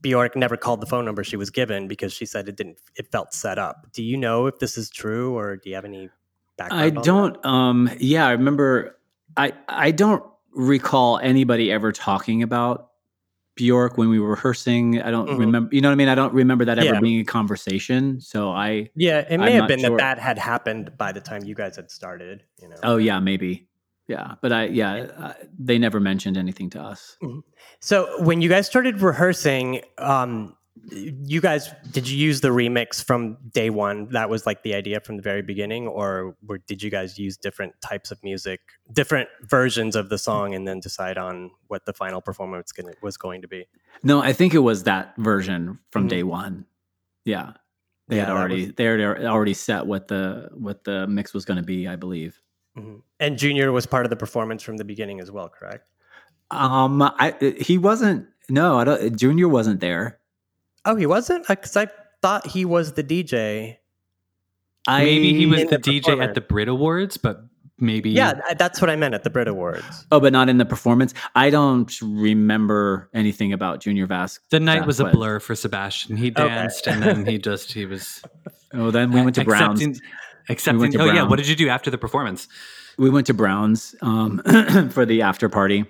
[0.00, 2.78] Bjork never called the phone number she was given because she said it didn't.
[2.96, 3.86] It felt set up.
[3.92, 6.10] Do you know if this is true, or do you have any?
[6.60, 7.44] I don't.
[7.44, 7.90] Um.
[7.98, 8.98] Yeah, I remember.
[9.36, 12.90] I I don't recall anybody ever talking about
[13.56, 15.02] Bjork when we were rehearsing.
[15.02, 15.38] I don't Mhm.
[15.38, 15.74] remember.
[15.74, 16.08] You know what I mean?
[16.08, 17.00] I don't remember that ever Yeah.
[17.00, 18.20] being a conversation.
[18.20, 18.90] So I.
[18.94, 19.96] Yeah, it may I'm have been sure.
[19.98, 22.44] that that had happened by the time you guys had started.
[22.60, 22.76] You know.
[22.82, 23.68] Oh yeah, maybe.
[24.06, 27.16] Yeah, but I yeah uh, they never mentioned anything to us.
[27.80, 30.54] So when you guys started rehearsing, um,
[30.90, 34.08] you guys did you use the remix from day one?
[34.10, 37.36] That was like the idea from the very beginning, or were, did you guys use
[37.36, 38.60] different types of music,
[38.92, 43.16] different versions of the song, and then decide on what the final performance gonna, was
[43.16, 43.66] going to be?
[44.02, 46.10] No, I think it was that version from Mhm.
[46.10, 46.66] day one.
[47.24, 47.52] Yeah,
[48.08, 51.44] they Yeah, had already was- they had already set what the what the mix was
[51.44, 51.86] going to be.
[51.88, 52.40] I believe.
[52.76, 53.02] Mhm.
[53.20, 55.86] And Junior was part of the performance from the beginning as well, correct?
[56.50, 58.26] Um, I he wasn't.
[58.50, 59.16] No, I don't.
[59.16, 60.18] Junior wasn't there.
[60.84, 61.88] Oh, he wasn't, because I
[62.22, 63.76] thought he was the DJ.
[64.86, 67.40] I Maybe he was the, the DJ at the Brit Awards, but
[67.78, 70.06] maybe Yeah, that's what I meant at the Brit Awards.
[70.12, 71.14] Oh, but not in the performance.
[71.34, 74.44] I don't remember anything about Junior Vasquez.
[74.50, 76.16] the night was a blur for Sebastian.
[76.16, 76.48] He Okay.
[76.48, 78.22] danced and then he just he was
[78.74, 79.80] Oh, then we went to Browns.
[79.80, 80.10] accepting.
[80.50, 82.46] accepting went to oh yeah, what did you do after the performance?
[82.98, 84.38] we went to Browns um,
[84.90, 85.84] for the after party.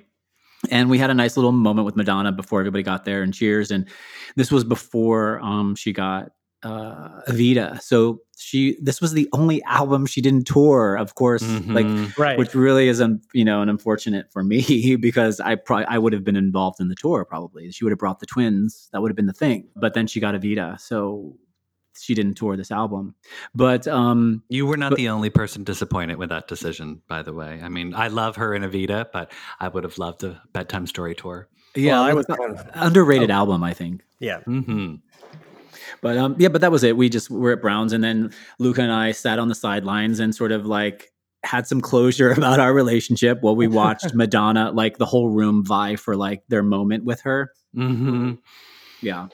[0.71, 3.71] And we had a nice little moment with Madonna before everybody got there and cheers.
[3.71, 3.89] And
[4.37, 6.31] this was before um, she got
[6.63, 7.81] uh, Evita.
[7.83, 12.17] So she this was the only album she didn't tour, of course, like Mhm.
[12.19, 12.39] Right.
[12.39, 16.13] which really is un, you know an unfortunate for me because I probably I would
[16.15, 17.71] have been involved in the tour probably.
[17.71, 18.89] She would have brought the twins.
[18.93, 19.69] That would have been the thing.
[19.77, 21.37] But then she got Evita, so
[22.01, 23.15] she didn't tour this album.
[23.55, 27.33] But um, You were not But- the only person disappointed with that decision, by the
[27.33, 27.61] way.
[27.63, 31.15] I mean, I love her in Evita, but I would have loved a bedtime story
[31.15, 31.49] tour.
[31.75, 34.03] yeah, Well, I was was kind of- underrated album, I think.
[34.21, 34.41] yeah.
[34.41, 34.97] hmm
[36.01, 36.97] But um, yeah, but that was it.
[36.97, 40.35] We just were at Browns, and then Luca and I sat on the sidelines and
[40.35, 41.13] sort of like
[41.45, 45.97] had some closure about our relationship while we watched Madonna, like the whole room vie
[45.97, 47.53] for like their moment with her.
[47.75, 48.33] hmm
[49.01, 49.29] Yeah,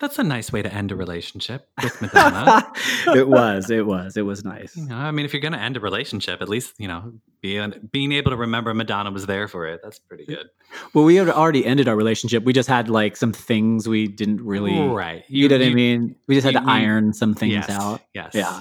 [0.00, 2.72] That's a nice way to end a relationship with Madonna.
[3.16, 4.76] it was, it was, it was nice.
[4.76, 7.14] you know, I mean, if you're going to end a relationship, at least you know,
[7.40, 9.80] being being able to remember Madonna was there for it.
[9.82, 10.50] That's pretty good.
[10.94, 12.44] Well, we had already ended our relationship.
[12.44, 15.24] We just had like some things we didn't really, right.
[15.28, 16.14] you, know what I mean?
[16.28, 18.00] We just had you- to you- iron some things yes, out.
[18.14, 18.30] Yes.
[18.34, 18.60] Yeah,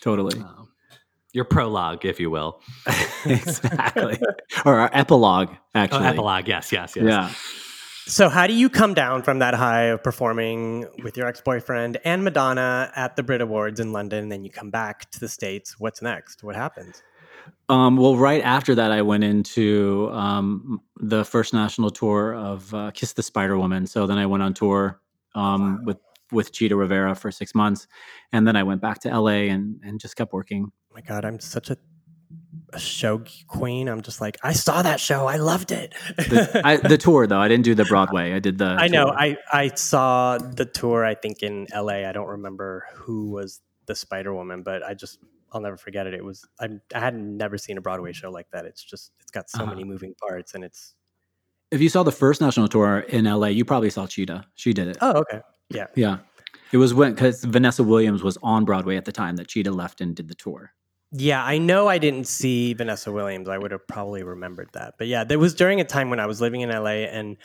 [0.00, 0.40] totally.
[0.40, 0.68] Um,
[1.32, 2.60] your prologue, if you will.
[3.24, 4.18] exactly.
[4.66, 6.04] or our epilogue, Oh, actually.
[6.06, 6.46] epilogue.
[6.48, 6.70] Yes.
[6.72, 6.94] Yes.
[6.96, 7.04] Yes.
[7.06, 7.32] Yeah.
[8.06, 11.98] So, how do you come down from that high of performing with your ex boyfriend
[12.04, 14.28] and Madonna at the Brit Awards in London?
[14.28, 15.78] Then you come back to the States.
[15.78, 16.42] What's next?
[16.42, 17.02] What happens?
[17.68, 22.90] Um, well, right after that, I went into um, the first national tour of uh,
[22.90, 23.86] Kiss the Spider Woman.
[23.86, 25.00] So then I went on tour
[25.34, 25.98] um, with
[26.32, 27.86] with Chita Rivera for six months,
[28.32, 30.66] and then I went back to LA and and just kept working.
[30.70, 31.76] Oh my God, I'm such a,
[32.72, 33.88] a show queen.
[33.88, 35.26] I'm just like, I saw that show.
[35.26, 35.94] I loved it.
[36.16, 38.32] The, I, the tour though, I didn't do the Broadway.
[38.32, 38.66] I did the.
[38.66, 39.06] I know.
[39.06, 39.14] tour.
[39.18, 42.08] I, I saw the tour, I think, in LA.
[42.08, 45.18] I don't remember who was the Spider Woman, but I just,
[45.52, 46.14] I'll never forget it.
[46.14, 48.64] It was, I, I had never seen a Broadway show like that.
[48.64, 49.72] It's just, it's got so Uh-huh.
[49.72, 50.94] many moving parts and it's,
[51.70, 54.44] if you saw the first national tour in LA, you probably saw Chita.
[54.56, 54.98] She did it.
[55.00, 55.40] oh, okay.
[55.70, 55.86] Yeah.
[55.96, 56.18] Yeah,
[56.70, 60.02] it was when because Vanessa Williams was on Broadway at the time that Chita left
[60.02, 60.72] and did the tour.
[61.12, 63.48] Yeah, I know I didn't see Vanessa Williams.
[63.48, 64.94] I would have probably remembered that.
[64.98, 67.36] But yeah, there was during a time when I was living in LA and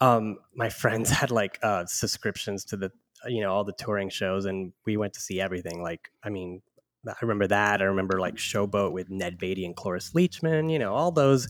[0.00, 2.90] um, my friends had like uh, subscriptions to the,
[3.26, 5.82] you know, all the touring shows and we went to see everything.
[5.82, 6.62] Like, I mean,
[7.06, 7.80] I remember that.
[7.80, 11.48] I remember like Showboat with Ned Beatty and Cloris Leachman, you know, all those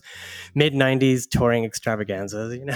[0.53, 2.75] mid 90s touring extravaganzas, you know.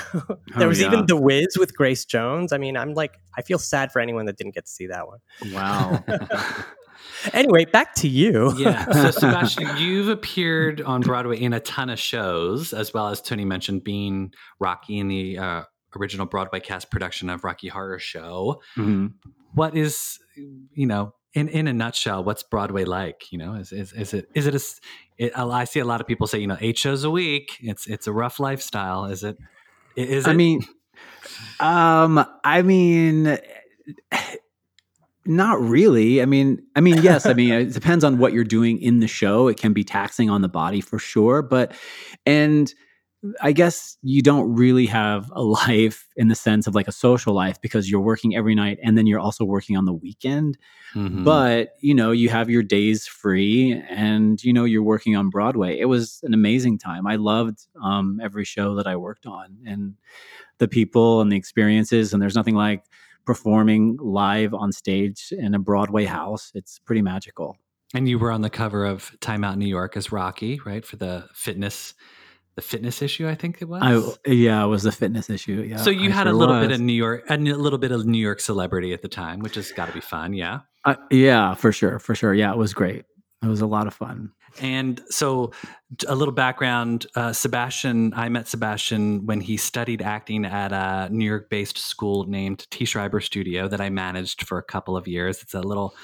[0.56, 0.88] there Oh, was yeah.
[0.88, 2.52] even The Wiz with Grace Jones.
[2.52, 5.06] I mean, I'm like, I feel sad for anyone that didn't get to see that
[5.08, 5.20] one.
[5.54, 6.04] Wow.
[7.34, 8.54] Anyway, back to you.
[8.58, 8.86] yeah.
[8.92, 13.46] So, Sebastian, you've appeared on Broadway in a ton of shows, as well as Tony
[13.46, 15.64] mentioned being Rocky in the uh,
[15.96, 18.62] original Broadway cast production of Rocky Horror Show.
[18.76, 19.14] Mhm.
[19.54, 23.32] What is, you know, in, in a nutshell, what's Broadway like?
[23.32, 24.62] You know, is, is, is it, is it a,
[25.18, 27.58] it, I see a lot of people say, you know, eight shows a week.
[27.62, 29.06] It's, it's a rough lifestyle.
[29.06, 29.38] Is it,
[29.96, 30.30] is it?
[30.30, 30.62] I mean,
[31.60, 33.38] um, I mean,
[35.28, 36.22] not really.
[36.22, 37.26] I mean, I mean, yes.
[37.26, 39.48] I mean, it depends on what you're doing in the show.
[39.48, 41.74] It can be taxing on the body for sure, but
[42.26, 42.74] and
[43.42, 47.34] I guess you don't really have a life in the sense of like a social
[47.34, 50.58] life because you're working every night and then you're also working on the weekend.
[50.94, 51.24] Mhm.
[51.24, 55.80] But, you know, you have your days free and, you know, you're working on Broadway.
[55.80, 57.08] It was an amazing time.
[57.08, 59.96] I loved um, every show that I worked on and
[60.60, 62.14] the people and the experiences.
[62.14, 62.84] And there's nothing like
[63.28, 66.52] performing live on stage in a Broadway house.
[66.56, 67.58] It's pretty magical.
[67.94, 70.84] And you were on the cover of Time Out New York as Rocky, right?
[70.84, 71.94] For the fitness,
[72.56, 74.18] the fitness issue, I think it was.
[74.26, 75.62] I, yeah, it was the fitness issue.
[75.62, 75.78] Yeah.
[75.78, 78.06] so you I had a sure little bit of New York, a little bit of
[78.06, 80.62] New York celebrity at the time, which has got to be fun, yeah.
[80.86, 82.00] Uh, yeah, for sure.
[82.00, 82.34] For sure.
[82.34, 83.04] Yeah, it was great.
[83.44, 84.32] It was a lot of fun.
[84.60, 85.52] And so,
[86.08, 88.14] a little background: uh, Sebastian.
[88.16, 92.86] I met Sebastian when he studied acting at a New York-based school named T.
[92.86, 95.42] Schreiber Studio that I managed for a couple of years.
[95.42, 95.96] It's a little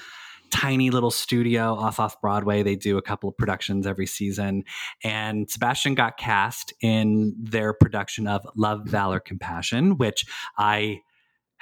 [0.50, 2.62] tiny little studio off off Broadway.
[2.62, 4.64] They do a couple of productions every season.
[5.02, 10.24] And Sebastian got cast in their production of Love, Valor, Compassion, which
[10.56, 11.00] I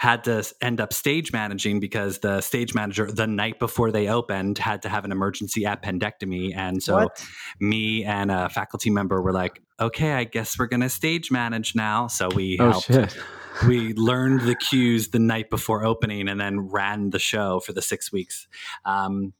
[0.03, 4.59] had to end up stage managing because the stage manager the night before they opened
[4.59, 6.53] had to have an emergency appendectomy.
[6.57, 7.25] And so What?
[7.61, 11.77] me and a faculty member were like okay i guess we're going to stage manage
[11.77, 12.09] now.
[12.09, 13.17] So we Oh, helped.
[13.69, 17.83] we learned the cues the night before opening and then ran the show for the
[17.83, 18.49] six weeks.
[18.85, 19.35] Um,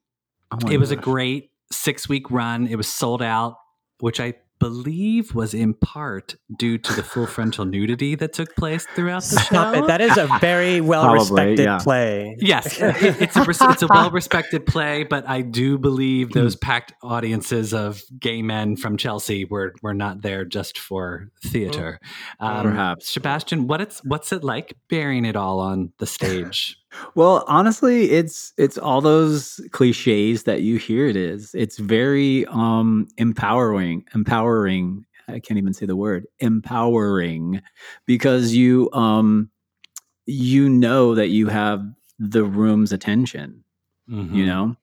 [0.53, 2.69] Oh it was a great six week run.
[2.69, 3.57] It was sold out,
[3.99, 8.87] which I believe was in part due to the full frontal nudity that took place
[8.95, 9.85] throughout the Stop show.
[9.85, 9.87] it.
[9.89, 11.79] That is a very well respected yeah.
[11.79, 12.37] play.
[12.39, 16.55] Yes, it- it's a res- it's a well respected play, but I do believe those
[16.57, 21.99] packed audiences of gay men from Chelsea were were not there just for theater.
[22.41, 23.13] Um, Perhaps.
[23.13, 26.77] Sebastian, what it's what's it like bearing it all on the stage?
[27.15, 31.55] Well, honestly, it's it's all those cliches that you hear it is.
[31.55, 35.05] It's very um empowering, empowering.
[35.29, 37.63] I can't even say the word empowering
[38.07, 39.51] because you um
[40.27, 41.85] you know that you have
[42.19, 43.65] the room's attention,
[44.11, 44.35] Mm-hmm.
[44.35, 44.77] you know?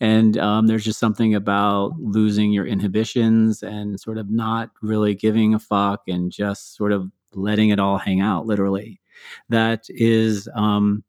[0.00, 5.54] And um, there's just something about losing your inhibitions and sort of not really giving
[5.54, 9.00] a fuck and just sort of letting it all hang out, literally.
[9.48, 11.02] That is um,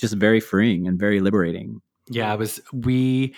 [0.00, 1.80] just very freeing and very liberating.
[2.12, 2.60] Yeah, it was.
[2.72, 3.34] We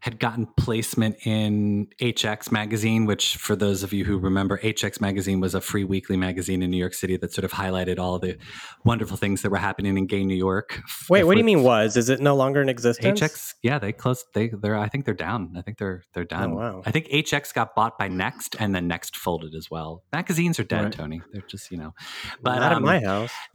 [0.00, 5.40] had gotten placement in HX magazine, which, for those of you who remember, HX magazine
[5.40, 8.36] was a free weekly magazine in New York City that sort of highlighted all the
[8.84, 10.80] wonderful things that were happening in gay New York.
[11.08, 11.96] Wait, what do you mean was?
[11.96, 13.20] Is it no longer in existence?
[13.20, 13.54] HX?
[13.62, 14.26] Yeah, they closed.
[14.34, 14.76] They, they're.
[14.76, 15.54] I think they're down.
[15.56, 16.52] I think they're they're done.
[16.52, 16.82] Oh, wow.
[16.84, 20.02] I think HX got bought by Next, and then Next folded as well.
[20.12, 20.92] Magazines are dead, Right.
[20.92, 21.22] Tony.
[21.32, 21.94] They're just you know.
[22.42, 23.30] But Not um, my house.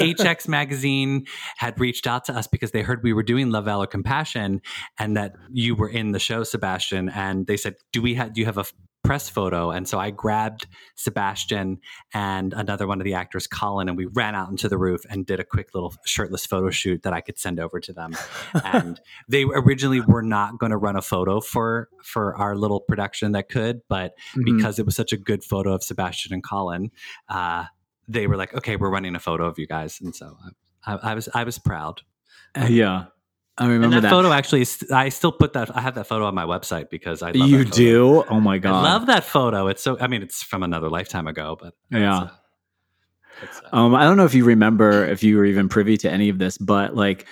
[0.00, 3.86] HX magazine had reached out to us because they heard we were doing Love Valor
[4.02, 4.60] Compassion
[4.98, 7.08] and that you were in the show, Sebastian.
[7.10, 8.32] And they said, "Do we have?
[8.34, 8.72] Do you have a f-
[9.02, 11.78] press photo?" And so I grabbed Sebastian
[12.14, 15.26] and another one of the actors, Colin, and we ran out into the roof and
[15.26, 18.14] did a quick little shirtless photo shoot that I could send over to them.
[18.64, 23.32] and they originally were not going to run a photo for for our little production
[23.32, 24.44] that could, but Mhm.
[24.56, 26.90] because it was such a good photo of Sebastian and Colin,
[27.28, 27.64] uh,
[28.08, 30.36] they were like, "Okay, we're running a photo of you guys," and so
[30.86, 32.02] I, I, I was I was proud.
[32.56, 33.04] Uh, yeah,
[33.60, 34.10] I remember that, that.
[34.10, 35.76] photo actually, I still put that.
[35.76, 38.24] I have that photo on my website because I love you do?
[38.28, 38.84] Oh my god!
[38.86, 39.68] I love that photo.
[39.68, 39.98] It's so.
[40.00, 42.22] I mean, it's from another lifetime ago, but Yeah.
[42.22, 42.34] it's, uh,
[43.42, 46.10] it's, uh, Um, I don't know if you remember if you were even privy to
[46.10, 47.26] any of this, but like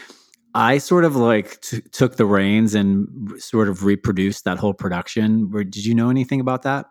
[0.54, 3.08] I sort of like t- took the reins and
[3.38, 5.50] sort of reproduced that whole production.
[5.50, 6.86] Where did you know anything about that?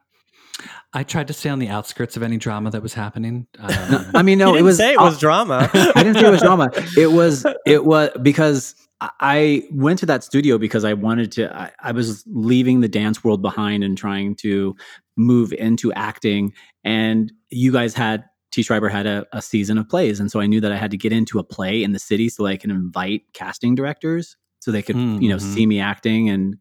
[0.93, 3.47] I tried to stay on the outskirts of any drama that was happening.
[3.59, 5.69] Um, I mean, no, it didn't was say it was drama.
[5.73, 6.69] I didn't say it was drama.
[6.97, 11.55] It was it was because I- I went to that studio because I wanted to.
[11.55, 14.75] I, I was leaving the dance world behind and trying to
[15.17, 16.53] move into acting.
[16.83, 18.63] And you guys had T.
[18.63, 20.97] Schreiber had a, a season of plays, and so I knew that I had to
[20.97, 24.71] get into a play in the city so that I can invite casting directors so
[24.71, 25.53] they could you know Mhm.
[25.53, 26.55] see me acting and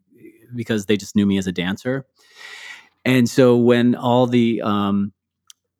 [0.55, 2.05] because they just knew me as a dancer.
[3.07, 5.13] And so when all the um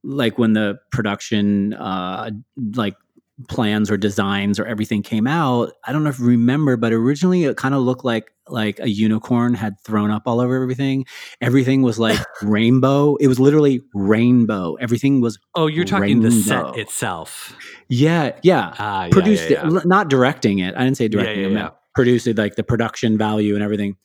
[0.04, 2.32] like when the production uh
[2.74, 2.96] like
[3.48, 7.44] plans or designs or everything came out i don't know if you remember but originally
[7.44, 11.06] it kind of looked like like a unicorn had thrown up all over everything.
[11.42, 13.16] Everything was like rainbow.
[13.18, 14.76] It was literally rainbow.
[14.76, 17.56] Everything was oh, you're talking the set itself.
[17.90, 18.74] yeah yeah.
[18.78, 19.78] Ah, yeah, produced yeah, yeah.
[19.78, 20.76] it not directing it.
[20.76, 21.70] I didn't say directing yeah, it yeah.
[21.96, 23.98] produced it like the production value and everything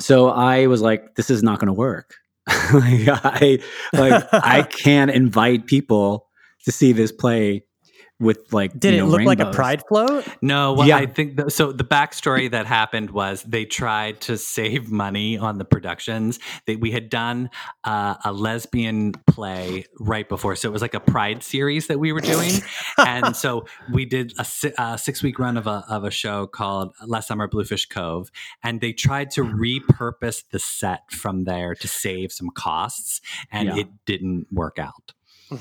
[0.00, 2.14] so i was like this is not going to work.
[2.72, 3.58] Like i
[3.92, 6.28] like i can't invite people
[6.64, 7.64] to see this play
[8.20, 10.26] with like Did you it know, look like a pride float?
[10.42, 10.98] No, what Yeah.
[10.98, 11.72] I think th- so.
[11.72, 16.38] The backstory that happened was they tried to save money on the productions.
[16.66, 17.50] that we had done
[17.84, 22.12] uh, a lesbian play right before, so it was like a Pride series that we
[22.12, 22.52] were doing,
[22.98, 26.46] and so we did a, si- a six week run of a of a show
[26.46, 28.30] called Last Summer at Bluefish Cove,
[28.62, 33.76] and they tried to repurpose the set from there to save some costs, and Yeah.
[33.78, 35.14] it didn't work out.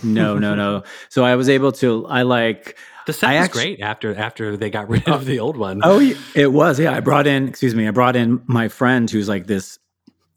[0.04, 2.78] No no no so i was able to i like
[3.08, 5.82] The set I was great after after they got rid of the old one.
[5.84, 6.00] Oh,
[6.36, 6.80] it was.
[6.80, 7.48] Yeah, I brought in.
[7.48, 7.88] Excuse me.
[7.88, 9.80] I brought in my friend who's like this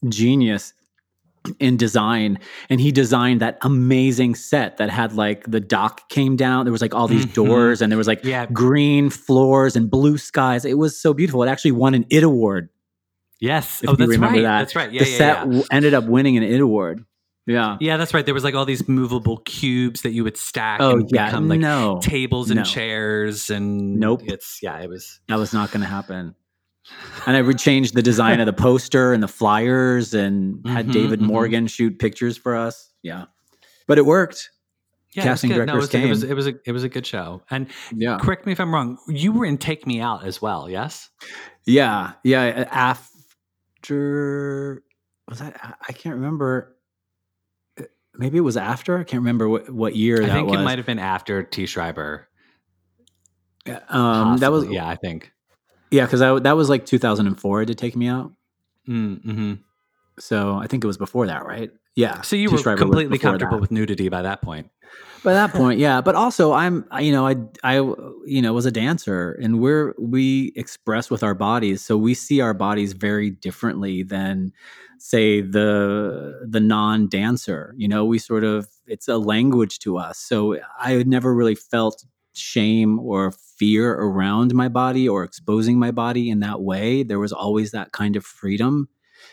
[0.08, 0.72] genius
[1.58, 2.38] in design,
[2.70, 6.64] and he designed that amazing set that had like the dock came down.
[6.64, 7.34] There was like all these Mhm.
[7.34, 8.46] doors, and there was like Yeah.
[8.46, 10.64] green floors and blue skies.
[10.64, 11.42] It was so beautiful.
[11.42, 12.70] It actually won an IT award.
[13.40, 13.82] Yes.
[13.82, 14.42] If oh, you that's remember right.
[14.44, 14.58] that.
[14.60, 14.92] That's right.
[14.92, 15.44] Yeah, the yeah, set yeah.
[15.44, 17.04] w- ended up winning an IT award.
[17.46, 17.76] Yeah.
[17.80, 18.24] Yeah, that's right.
[18.24, 21.26] There was like all these movable cubes that you would stack Oh and yeah.
[21.26, 22.64] become like no, tables and No.
[22.64, 24.22] chairs and Nope.
[24.24, 26.34] It's yeah, it was that was not going to happen.
[27.26, 30.92] And I would change the design of the poster and the flyers, and had Mhm,
[30.92, 31.26] David mhm.
[31.26, 32.90] Morgan shoot pictures for us.
[33.02, 33.26] Yeah,
[33.86, 34.50] but it worked.
[35.12, 35.66] yeah, Casting it was good.
[35.66, 37.42] No, it was, directors it was it was a it was a good show.
[37.50, 38.18] And Yeah.
[38.20, 38.98] correct me if I'm wrong.
[39.08, 40.68] You were in Take Me Out as well.
[40.70, 41.10] Yes.
[41.66, 42.66] Yeah, yeah.
[42.70, 44.82] After
[45.28, 45.78] was that?
[45.88, 46.71] I can't remember.
[48.14, 48.98] Maybe it was after.
[48.98, 50.60] I can't remember what, what year that I that think was.
[50.60, 51.66] it might have been after T.
[51.66, 52.28] Schreiber.
[53.88, 54.86] um, that was yeah.
[54.86, 55.32] I think.
[55.90, 58.32] yeah, because that was like 2004 to take me out.
[58.88, 59.54] Mm-hmm.
[60.18, 61.70] So I think it was before that, right?
[61.94, 62.20] Yeah.
[62.22, 63.60] So you Two were completely comfortable that.
[63.60, 64.70] with nudity by that point.
[65.22, 66.00] By that point yeah.
[66.00, 67.76] But also i'm you know i i
[68.26, 71.84] you know was a dancer and we're we express with our bodies.
[71.84, 74.52] So we see our bodies very differently than
[74.98, 77.74] say the the non-dancer.
[77.76, 80.18] You know we sort of it's a language to us.
[80.18, 82.04] So i had never really felt
[82.34, 87.02] shame or fear around my body or exposing my body in that way.
[87.02, 88.88] There was always that kind of freedom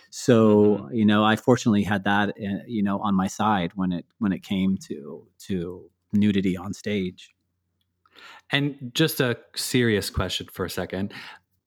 [0.09, 4.05] so you know i fortunately had that uh, you know on my side when it
[4.19, 7.33] when it came to to nudity on stage
[8.51, 11.13] And just a serious question for a second.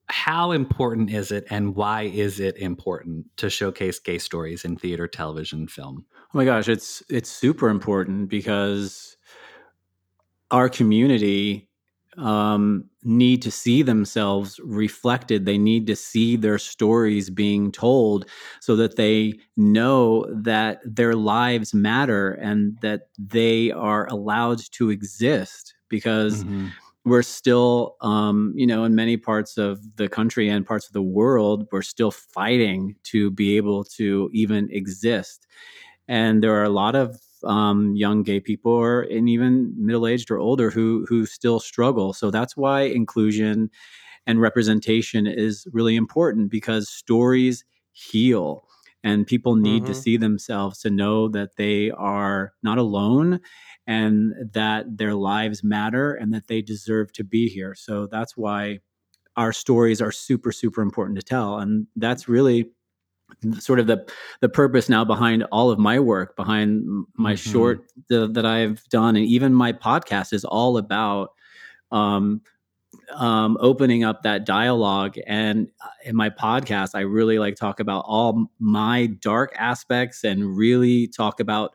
[0.08, 5.08] How important is it and why is it important to showcase gay stories in theater,
[5.08, 6.04] television, film?
[6.20, 9.16] oh my gosh it's it's super important because
[10.50, 11.68] our community
[12.18, 15.44] um, need to see themselves reflected.
[15.46, 18.26] They need to see their stories being told
[18.60, 25.74] so that they know that their lives matter and that they are allowed to exist
[25.88, 26.74] because Mhm.
[27.04, 31.02] we're still, um, you know, in many parts of the country and parts of the
[31.02, 35.46] world, we're still fighting to be able to even exist.
[36.08, 40.30] And there are a lot of um, young gay people, or and even middle aged
[40.30, 42.12] or older, who who still struggle.
[42.12, 43.70] So that's why inclusion
[44.26, 48.64] and representation is really important because stories heal,
[49.04, 49.94] and people need to Mhm.
[49.94, 53.40] see themselves to know that they are not alone
[53.86, 57.74] and that their lives matter and that they deserve to be here.
[57.74, 58.80] So that's why
[59.36, 62.70] our stories are super super important to tell and that's really
[63.58, 64.06] sort of the
[64.40, 66.84] the purpose now behind all of my work behind
[67.16, 67.52] my Mhm.
[67.52, 71.32] short the, that I've done and even my podcast is all about
[71.90, 72.42] um
[73.14, 78.04] um, opening up that dialogue and uh, in my podcast i really like talk about
[78.06, 81.72] all my dark aspects and really talk about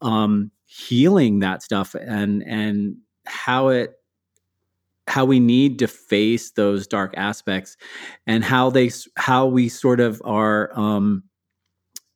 [0.00, 2.96] um, healing that stuff and and
[3.26, 3.97] how it
[5.08, 7.76] how we need to face those dark aspects
[8.26, 11.24] and how they how we sort of are um,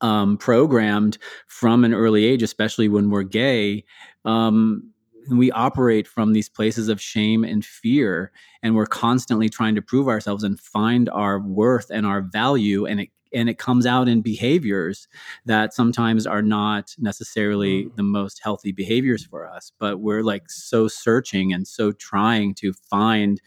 [0.01, 3.85] um, programmed from an early age, especially when we're gay.
[4.25, 4.93] Um,
[5.31, 8.33] we operate from these places of shame and fear,
[8.63, 13.01] and we're constantly trying to prove ourselves and find our worth and our value, and
[13.01, 15.09] it and it comes out in behaviors
[15.47, 19.73] that sometimes are not necessarily the most healthy behaviors for us.
[19.79, 23.41] But we're like so searching and so trying to find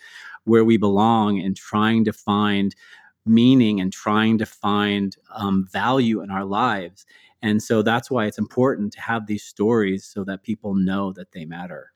[0.45, 2.75] where we belong and trying to find
[3.25, 7.05] meaning and trying to find um, value in our lives.
[7.41, 11.31] And so that's why it's important to have these stories so that people know that
[11.31, 11.94] they matter.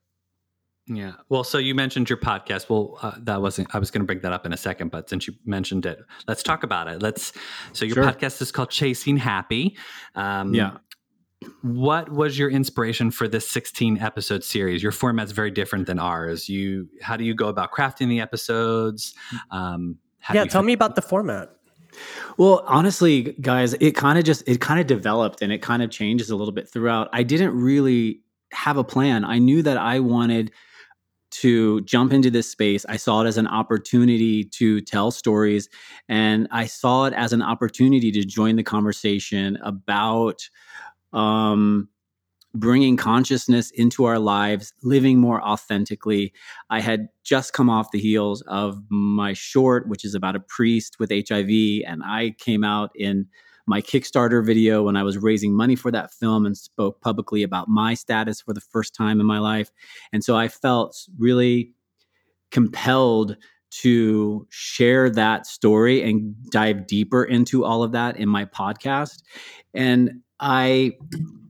[0.90, 1.14] Yeah.
[1.30, 2.68] Well, so you mentioned your podcast.
[2.70, 5.08] Well, uh, that wasn't, I was going to bring that up in a second, but
[5.08, 7.02] since you mentioned it, let's talk about it.
[7.02, 7.32] Let's,
[7.74, 8.04] so your Sure.
[8.06, 9.78] podcast is called Chasing Happy.
[10.16, 10.78] Um, Yeah.
[11.62, 14.84] What was your inspiration for this 16 episode series?
[14.84, 16.50] Your format's very different than ours.
[16.50, 19.14] You, how do you go about crafting the episodes?
[19.52, 21.50] Um, how yeah, tell me about the format.
[22.38, 25.90] Well, honestly, guys, it kind of just it kind of developed and it kind of
[25.92, 27.08] changes a little bit throughout.
[27.14, 28.22] I didn't really
[28.52, 29.24] have a plan.
[29.24, 30.52] I knew that I wanted
[31.32, 32.86] to jump into this space.
[32.90, 35.70] I saw it as an opportunity to tell stories
[36.08, 40.50] and I saw it as an opportunity to join the conversation about
[41.14, 41.90] um
[42.56, 46.34] bringing consciousness into our lives, living more authentically.
[46.70, 50.98] I had just come off the heels of my short, which is about a priest
[51.00, 51.84] with HIV.
[51.86, 53.28] And I came out in
[53.70, 57.68] my Kickstarter video when I was raising money for that film and spoke publicly about
[57.68, 59.72] my status for the first time in my life.
[60.12, 61.74] And so I felt really
[62.50, 63.38] compelled
[63.82, 69.22] to share that story and dive deeper into all of that in my podcast.
[69.76, 70.94] And I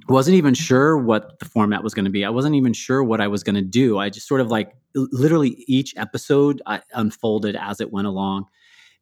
[0.09, 2.25] wasn't even sure what the format was going to be.
[2.25, 3.97] I wasn't even sure what I was going to do.
[3.97, 8.47] I just sort of like literally each episode I unfolded as it went along.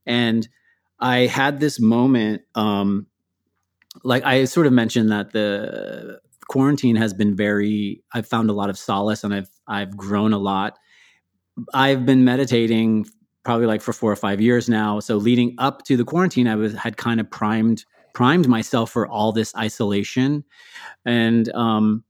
[0.05, 0.47] And
[0.99, 3.07] I had this moment, um,
[4.03, 8.69] like I sort of mentioned that the quarantine has been very, I've found a lot
[8.69, 10.77] of solace and I've, I've grown a lot.
[11.73, 13.05] I've been meditating
[13.43, 14.99] probably like for four or five years now.
[14.99, 19.07] So leading up to the quarantine, I was, had kind of primed, primed myself for
[19.07, 20.43] all this isolation
[21.05, 22.03] and um,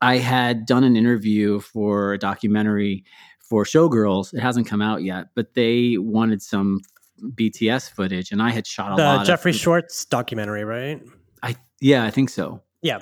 [0.00, 3.04] I had done an interview for a documentary
[3.40, 4.32] for Showgirls.
[4.32, 6.80] It hasn't come out yet, but they wanted some
[7.20, 9.26] BTS footage, and I had shot a lot The lot.
[9.26, 11.02] Jeffrey of, Schwartz documentary, right?
[11.42, 12.62] I yeah, I think so.
[12.82, 13.00] Yeah.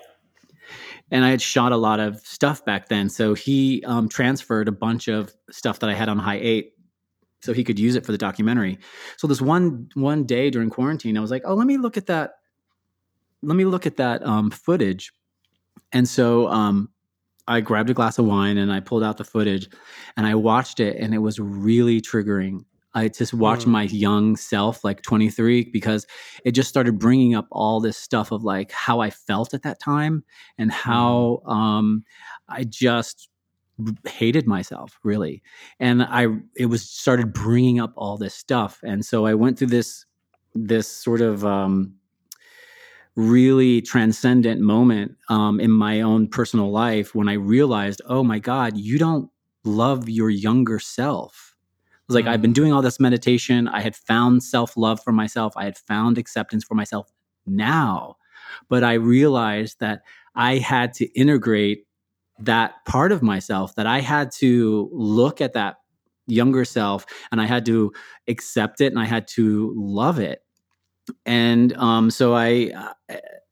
[1.10, 4.72] And I had shot a lot of stuff back then, so he um, transferred a
[4.72, 6.72] bunch of stuff that I had on high eight
[7.40, 8.78] so he could use it for the documentary.
[9.16, 12.06] So this one one day during quarantine, I was like, oh, let me look at
[12.06, 12.32] that.
[13.42, 15.12] Let me look at that um, footage.
[15.92, 16.90] And so um,
[17.46, 19.68] I grabbed a glass of wine and I pulled out the footage,
[20.16, 22.64] and I watched it, and it was really triggering.
[22.94, 23.70] I just watched Mm.
[23.70, 26.06] my young self, like 23, because
[26.44, 29.78] it just started bringing up all this stuff of like how I felt at that
[29.80, 30.24] time
[30.56, 32.04] and how um,
[32.48, 33.28] I just
[34.06, 35.40] hated myself really.
[35.78, 36.26] And i
[36.56, 38.80] it was started bringing up all this stuff.
[38.82, 40.04] And so i went through this
[40.54, 41.94] this sort of um
[43.14, 48.76] really transcendent moment um in my own personal life when i realized oh my god
[48.76, 49.28] you don't
[49.64, 51.47] love your younger self
[52.08, 52.42] was like i've mm.
[52.42, 53.68] been doing all this meditation.
[53.68, 55.52] I had found self-love for myself.
[55.56, 57.10] I had found acceptance for myself
[57.46, 58.16] now.
[58.68, 60.02] But i realized that
[60.34, 61.84] i had to integrate
[62.38, 65.76] that part of myself that I had to look at that
[66.26, 67.92] younger self and I had to
[68.28, 70.42] accept it and I had to love it.
[71.26, 72.72] And um, so I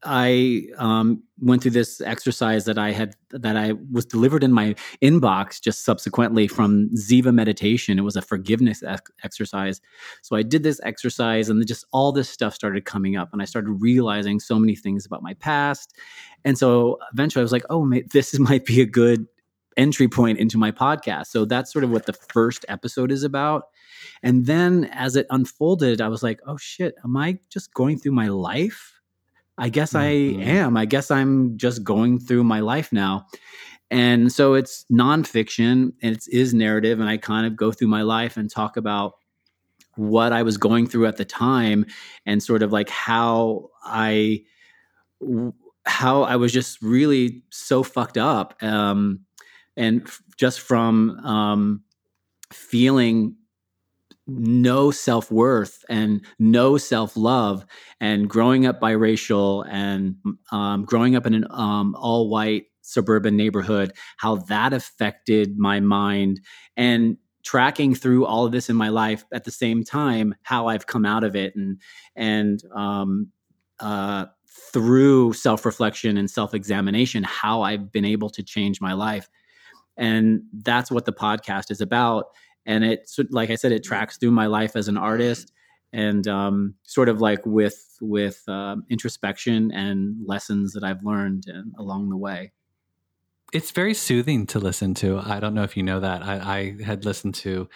[0.03, 4.75] I um, went through this exercise that I had that I was delivered in my
[5.01, 7.97] inbox just subsequently from Ziva meditation.
[7.97, 9.81] It was a forgiveness ex- exercise.
[10.21, 13.45] So I did this exercise and just all this stuff started coming up and I
[13.45, 15.93] started realizing so many things about my past.
[16.45, 19.27] And so eventually I was like, oh, this might be a good
[19.77, 21.27] entry point into my podcast.
[21.27, 23.63] So that's sort of what the first episode is about.
[24.23, 28.13] And then as it unfolded, I was like, oh shit, am I just going through
[28.13, 28.93] my life?
[29.57, 29.99] I guess Mhm.
[29.99, 30.77] I am.
[30.77, 33.27] I guess I'm just going through my life now.
[33.89, 36.99] And so it's nonfiction and it is narrative.
[36.99, 39.13] And I kind of go through my life and talk about
[39.95, 41.85] what I was going through at the time
[42.25, 44.43] and sort of like how I
[45.85, 48.61] how I was just really so fucked up.
[48.61, 49.21] Um,
[49.77, 51.83] and f- just from um,
[52.53, 53.35] feeling
[54.27, 57.65] no self worth and no self love,
[58.01, 60.15] and growing up biracial and
[60.51, 66.41] um, growing up in an um, all white suburban neighborhood, how that affected my mind,
[66.75, 70.87] and tracking through all of this in my life at the same time, how I've
[70.87, 71.79] come out of it, and
[72.15, 73.31] and um,
[73.79, 74.25] uh,
[74.73, 79.29] through self reflection and self examination, how I've been able to change my life.
[79.97, 82.25] And that's what the podcast is about.
[82.65, 85.51] And it, like I said, it tracks through my life as an artist
[85.93, 91.73] and um, sort of like with with um, introspection and lessons that I've learned and,
[91.77, 92.51] along the way.
[93.53, 95.19] It's very soothing to listen to.
[95.19, 96.21] I don't know if you know that.
[96.21, 97.69] I, I had listened to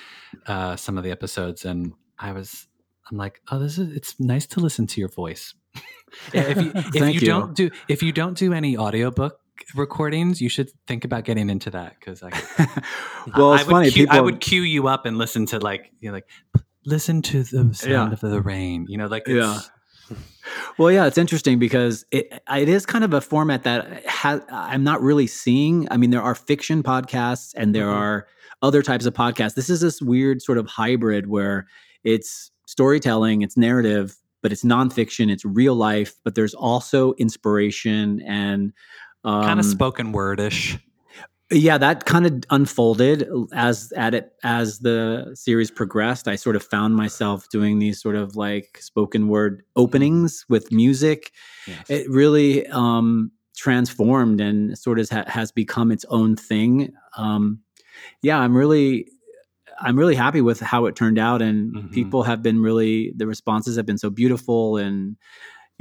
[0.46, 2.68] uh, some of the episodes, and I was,
[3.10, 3.96] I'm like, oh, this is.
[3.96, 5.54] It's nice to listen to your voice.
[6.34, 7.20] if you, if you, you.
[7.22, 9.40] don't do if you don't do any audiobook
[9.76, 12.30] recordings, you should think about getting into that because I,
[13.38, 13.92] well, I, it's I would funny.
[13.92, 16.28] Cue, people, I would cue you up and listen to like you know, like
[16.86, 18.12] listen to the sound Yeah.
[18.14, 18.86] of the rain.
[18.90, 19.60] You know, like Yeah.
[20.78, 24.84] Well, yeah, it's interesting because it it is kind of a format that ha- I'm
[24.84, 25.88] not really seeing.
[25.92, 27.94] I mean, there are fiction podcasts and there Mhm.
[27.96, 28.28] are
[28.62, 29.56] other types of podcasts.
[29.56, 31.68] This is this weird sort of hybrid where
[32.04, 38.74] it's storytelling, it's narrative, but it's nonfiction, it's real life, but there's also inspiration and
[39.24, 40.78] um, kind of spoken wordish.
[41.52, 46.64] yeah that kind of unfolded as at it as the series progressed i sort of
[46.64, 51.32] found myself doing these sort of like spoken word openings with music
[51.68, 51.90] Yes.
[51.90, 57.60] it really um transformed and sort of ha- has become its own thing um
[58.24, 59.08] yeah i'm really
[59.82, 61.92] i'm really happy with how it turned out and Mhm.
[61.92, 65.18] people have been really the responses have been so beautiful and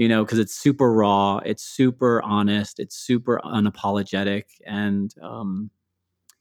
[0.01, 5.70] you know because it's super raw it's super honest it's super unapologetic and um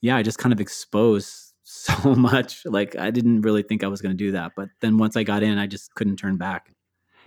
[0.02, 4.02] yeah i just kind of exposed so much like i didn't really think i was
[4.02, 6.72] going to do that but then once i got in i just couldn't turn back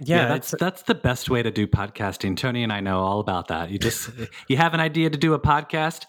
[0.00, 2.36] Yeah, that's it's, that's the best way to do podcasting.
[2.36, 3.70] Tony and I know all about that.
[3.70, 4.10] You just
[4.48, 6.06] you have an idea to do a podcast,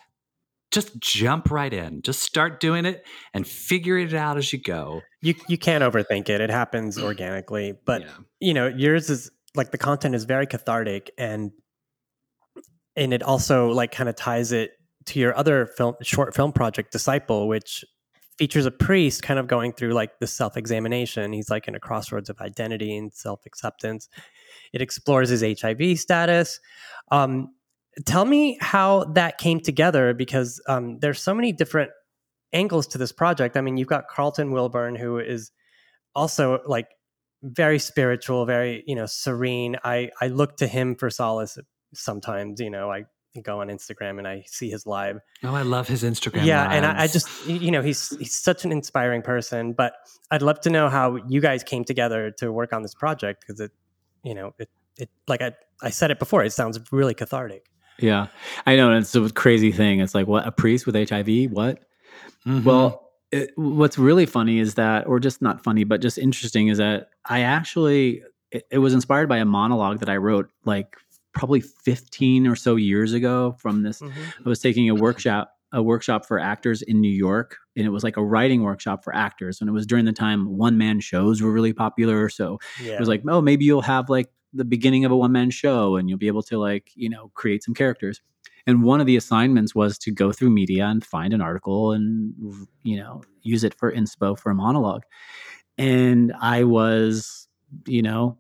[0.72, 2.02] just jump right in.
[2.02, 3.06] Just start doing it
[3.36, 5.02] and figure it out as you go.
[5.22, 6.42] you you can't overthink it.
[6.42, 7.76] It happens organically.
[7.86, 8.18] But Yeah.
[8.40, 11.52] you know, yours is like the content is very cathartic and
[12.96, 14.72] and it also like kind of ties it
[15.06, 17.84] to your other film short film project Disciple, which
[18.38, 21.34] features a priest kind of going through like the self-examination.
[21.34, 24.10] He's like in a crossroads of identity and self-acceptance.
[24.72, 26.60] It explores his HIV status.
[27.12, 27.54] Um,
[28.06, 31.92] tell me how that came together because um, there's so many different
[32.54, 33.56] angles to this project.
[33.56, 35.52] I mean, you've got Carlton Wilburn, who is
[36.16, 36.88] also like
[37.44, 39.76] very spiritual, very you know serene.
[39.84, 41.58] I I look to him for solace
[41.94, 42.60] sometimes.
[42.60, 43.06] You know, I
[43.44, 45.20] go on Instagram and I see his live.
[45.44, 46.46] Oh, I love his Instagram.
[46.46, 49.74] yeah, and I, I just you know he's he's such an inspiring person.
[49.74, 49.94] But
[50.32, 53.60] I'd love to know how you guys came together to work on this project because
[53.60, 53.72] it,
[54.24, 56.44] you know, it it like I I said it before.
[56.44, 57.66] It sounds really cathartic.
[58.00, 58.28] Yeah,
[58.66, 58.92] I know.
[58.92, 60.00] And it's a crazy thing.
[60.00, 60.48] It's like, what?
[60.48, 61.52] A priest with HIV?
[61.52, 61.80] What?
[62.46, 62.64] Mhm.
[62.64, 66.78] Well, it, what's really funny is that, or just not funny, but just interesting is
[66.78, 68.22] that I actually,
[68.52, 70.96] it, it was inspired by a monologue that I wrote like
[71.34, 74.02] probably 15 or so years ago from this.
[74.02, 74.46] Mm-hmm.
[74.46, 78.04] I was taking a workshop, a workshop for actors in New York, and it was
[78.04, 79.60] like a writing workshop for actors.
[79.60, 82.30] And it was during the time one man shows were really popular.
[82.30, 85.32] So Yeah, it was like, oh, maybe you'll have like the beginning of a one
[85.32, 88.22] man show and you'll be able to like, you know, create some characters.
[88.66, 92.34] And one of the assignments was to go through media and find an article and,
[92.84, 95.04] you know, use it for inspo for a monologue.
[95.78, 97.48] And I was,
[97.88, 98.38] you know,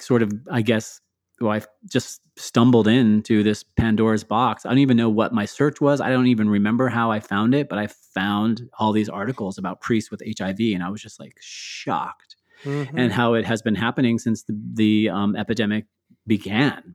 [0.00, 1.00] sort of, I guess,
[1.40, 4.64] well, I just stumbled into this Pandora's box.
[4.64, 6.00] I don't even know what my search was.
[6.00, 9.80] I don't even remember how I found it, but I found all these articles about
[9.80, 12.88] priests with HIV, and I was just like shocked Mhm.
[12.94, 15.86] and how it has been happening since the, the um, epidemic
[16.26, 16.94] began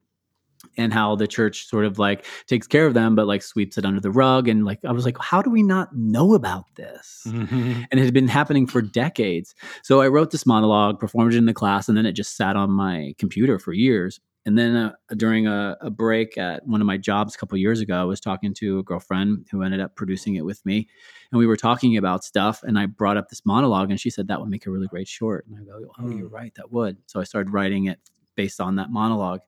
[0.77, 3.85] and how the church sort of like takes care of them but like sweeps it
[3.85, 7.23] under the rug and like i was like how do we not know about this?
[7.27, 7.85] Mhm.
[7.91, 9.55] and it had been happening for decades.
[9.83, 12.55] So i wrote this monologue performed it in the class and then it just sat
[12.55, 14.19] on my computer for years.
[14.43, 17.79] And then uh, during a, a break at one of my jobs a couple years
[17.79, 20.87] ago i was talking to a girlfriend who ended up producing it with me
[21.31, 24.27] and we were talking about stuff and i brought up this monologue and she said
[24.27, 25.45] that would make a really great short.
[25.47, 26.97] And i go oh you're right that would.
[27.05, 27.99] So i started writing it
[28.35, 29.41] based on that monologue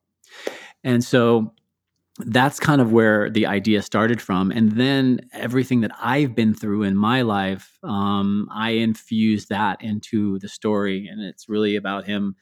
[0.82, 1.52] and so
[2.18, 4.52] that's kind of where the idea started from.
[4.52, 10.38] And then everything that i've been through in my life um, i infused that into
[10.38, 11.08] the story.
[11.10, 12.36] And it's really about him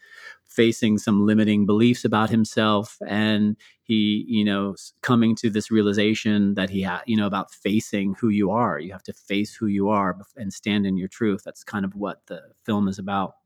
[0.45, 2.99] facing some limiting beliefs about himself.
[3.07, 8.14] And he you know coming to this realization that he had you know about facing
[8.20, 8.78] who you are.
[8.78, 11.43] You have to face who you are and stand in your truth.
[11.45, 13.36] That's kind of what the film is about.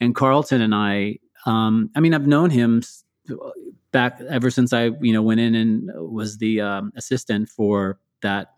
[0.00, 2.82] And carlton and i um, i mean i've known him
[3.92, 8.54] back ever since i you know went in and was the um, assistant for that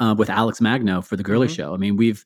[0.00, 1.56] uh, with alex magno for the girlie Mhm.
[1.56, 2.24] show i mean we've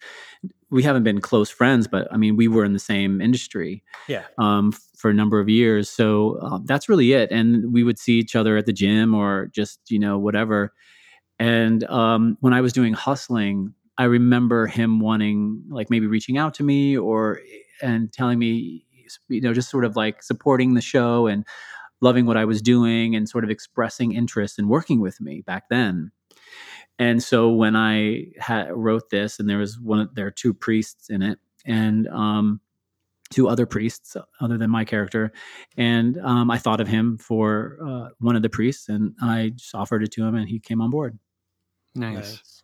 [0.70, 4.24] we haven't been close friends but i mean we were in the same industry yeah.
[4.38, 5.90] um, for a number of years.
[5.90, 7.32] So uh, that's really it.
[7.32, 10.72] And we would see each other at the gym or just, you know, whatever.
[11.40, 16.54] And um, when I was doing hustling, I remember him wanting, like, maybe reaching out
[16.54, 17.40] to me or,
[17.82, 18.86] and telling me,
[19.28, 21.44] you know, just sort of like supporting the show and
[22.02, 25.64] loving what I was doing and sort of expressing interest in working with me back
[25.70, 26.10] then.
[26.98, 30.52] And so when I had, wrote this, and there was one, of- there are two
[30.52, 32.60] priests in it, and um,
[33.30, 35.32] two other priests other than my character,
[35.78, 39.74] and um, I thought of him for uh, one of the priests, and I just
[39.74, 41.18] offered it to him, and he came on board.
[41.94, 42.14] nice.
[42.14, 42.62] Nice.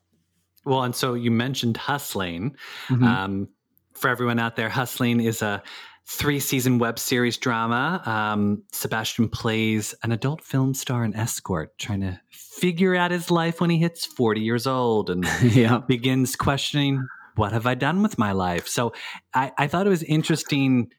[0.65, 2.55] Well, and so you mentioned Hustling.
[2.89, 3.03] Mhm.
[3.03, 3.49] Um,
[3.95, 5.63] for everyone out there, Hustling is a
[6.09, 8.03] three season web series drama.
[8.07, 13.61] Um, Sebastian plays an adult film star and escort trying to figure out his life
[13.61, 17.07] when he hits 40 years old and yeah, begins questioning,
[17.37, 18.67] What have I done with my life?
[18.67, 18.95] So
[19.35, 20.91] I, I thought it was interesting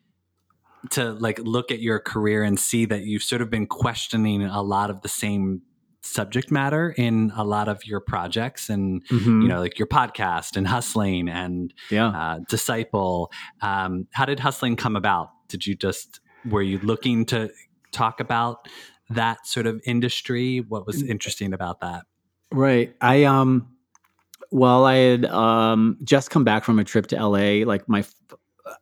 [0.91, 4.61] to like look at your career and see that you've sort of been questioning a
[4.61, 5.63] lot of the same
[6.01, 9.41] subject matter in a lot of your projects and Mhm.
[9.41, 12.07] you know like your podcast and hustling and yeah.
[12.07, 13.31] uh, disciple.
[13.61, 15.31] Um, how did hustling come about?
[15.49, 16.19] Did you just
[16.49, 17.49] were you looking to
[17.91, 18.67] talk about
[19.09, 20.59] that sort of industry?
[20.61, 22.05] What was interesting about that?
[22.51, 22.95] Right.
[23.01, 23.67] I um
[24.51, 28.03] well I had um just come back from a trip to LA like my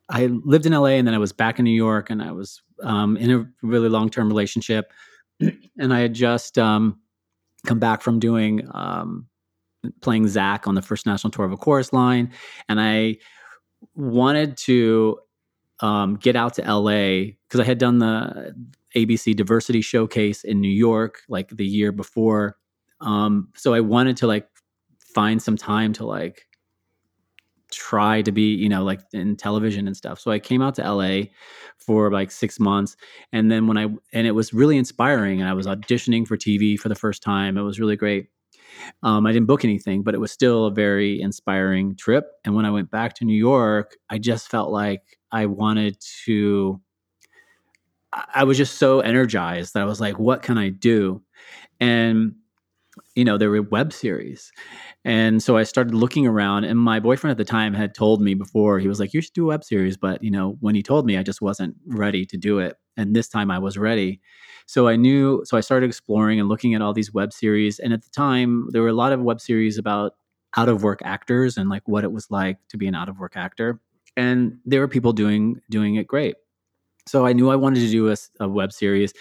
[0.09, 2.61] i lived in LA and then I was back in New York and I was
[2.84, 4.91] um in a really long-term relationship.
[5.80, 6.99] And I had just um
[7.66, 9.28] come back from doing um
[10.01, 12.32] playing Zach on the first national tour of a chorus line.
[12.68, 13.18] And I
[13.95, 15.20] wanted to
[15.80, 18.55] um get out to LA because I had done the
[18.95, 22.58] ABC diversity showcase in New York like the year before.
[23.01, 24.47] Um so i wanted to like
[24.99, 26.47] find some time to like
[27.72, 30.20] try to be you know like in television and stuff.
[30.20, 31.22] So i came out to la
[31.78, 32.95] for like six months
[33.34, 36.80] and then when i and it was really inspiring and i was auditioning for tv
[36.80, 37.57] for the first time.
[37.57, 38.28] It was really great.
[39.03, 42.65] Um, i didn't book anything but it was still a very inspiring trip and when
[42.65, 45.01] i went back to new york i just felt like
[45.32, 46.80] i wanted to
[48.13, 51.22] I- i was just so energized that i was like what can i do?
[51.80, 52.36] And
[53.18, 54.51] you know there were web series
[55.03, 58.34] and so i started looking around and my boyfriend at the time had told me
[58.34, 60.84] before he was like you should do a web series but you know when he
[60.84, 64.20] told me i just wasn't ready to do it and this time I was ready.
[64.65, 65.43] So I knew.
[65.45, 67.80] So I started exploring and looking at all these web series.
[67.80, 70.13] And at the time, there were a lot of web series about
[70.57, 73.20] out of work actors and like what it was like to be an out of
[73.20, 73.80] work actor.
[74.18, 76.36] And there were people doing doing it great.
[77.07, 79.13] So I knew I wanted to do a, a web series,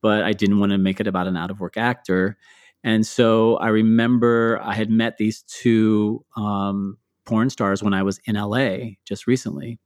[0.00, 2.38] but I didn't want to make it about an out of work actor.
[2.84, 8.20] And so I remember I had met these two um, porn stars when I was
[8.24, 9.78] in LA just recently.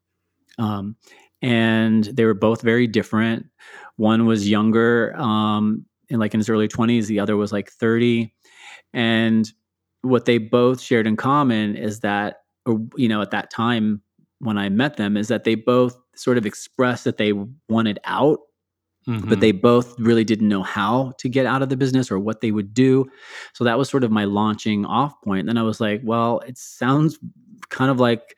[0.59, 0.97] Um,
[1.41, 3.47] and they were both very different.
[3.97, 8.33] One was younger, um, in like in his early 20s, the other was like 30.
[8.93, 9.51] And
[10.03, 14.03] what they both shared in common is that, or, you know, at that time
[14.39, 17.33] when I met them, is that they both sort of expressed that they
[17.69, 18.41] wanted out
[19.09, 19.29] Mhm.
[19.29, 22.41] but they both really didn't know how to get out of the business or what
[22.41, 23.07] they would do.
[23.53, 25.41] So that was sort of my launching off point.
[25.41, 27.19] And then I was like, well, it sounds
[27.71, 28.37] kind of like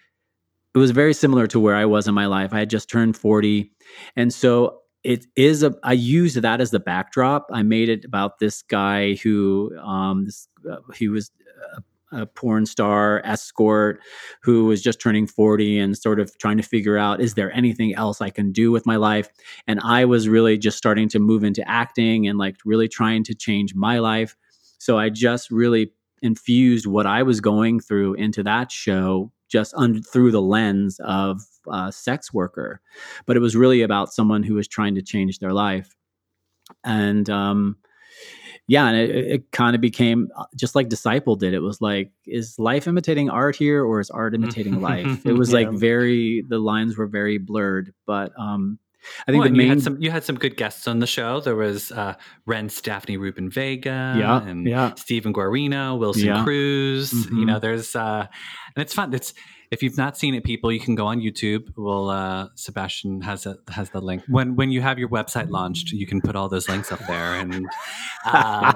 [0.75, 2.53] it was very similar to where I was in my life.
[2.53, 3.73] I had just turned 40.
[4.17, 7.47] And so it is a I used that as the backdrop.
[7.53, 11.31] I made it about this guy who um this uh, he was
[11.77, 11.83] a,
[12.15, 14.01] a porn star escort
[14.43, 17.95] who was just turning 40 and sort of trying to figure out is there anything
[17.95, 19.29] else I can do with my life?
[19.67, 23.35] and I was really just starting to move into acting and like really trying to
[23.35, 24.37] change my life.
[24.79, 25.93] So I just really
[26.23, 31.43] infused what I was going through into that show just un- through the lens of
[31.71, 32.81] a sex worker.
[33.27, 35.95] But it was really about someone who was trying to change their life.
[36.83, 37.77] And um,
[38.67, 41.53] yeah, and it, it kind of became uh, just like Disciple did.
[41.55, 45.21] It was like, is life imitating art here or is art imitating life?
[45.27, 47.93] It was like very, the lines were very blurred.
[48.07, 48.79] But um,
[49.29, 51.01] I think Well, the and you main had some you had some good guests on
[51.01, 51.41] the show.
[51.41, 52.15] There was uh,
[52.47, 54.95] Ren Daphne Rubin Vega, Yeah, and yeah.
[54.95, 56.43] Stephen Guarino, Wilson Yeah.
[56.45, 57.13] Cruz.
[57.13, 57.47] You Mhm.
[57.47, 58.27] know, there's uh,
[58.77, 59.13] and it's fun.
[59.13, 59.35] It's
[59.75, 61.65] if you've not seen it, people, you can go on YouTube.
[61.77, 64.23] Well, uh, Sebastian has a, has the link.
[64.29, 67.35] When when you have your website launched, you can put all those links up there.
[67.35, 67.67] And
[68.25, 68.73] uh,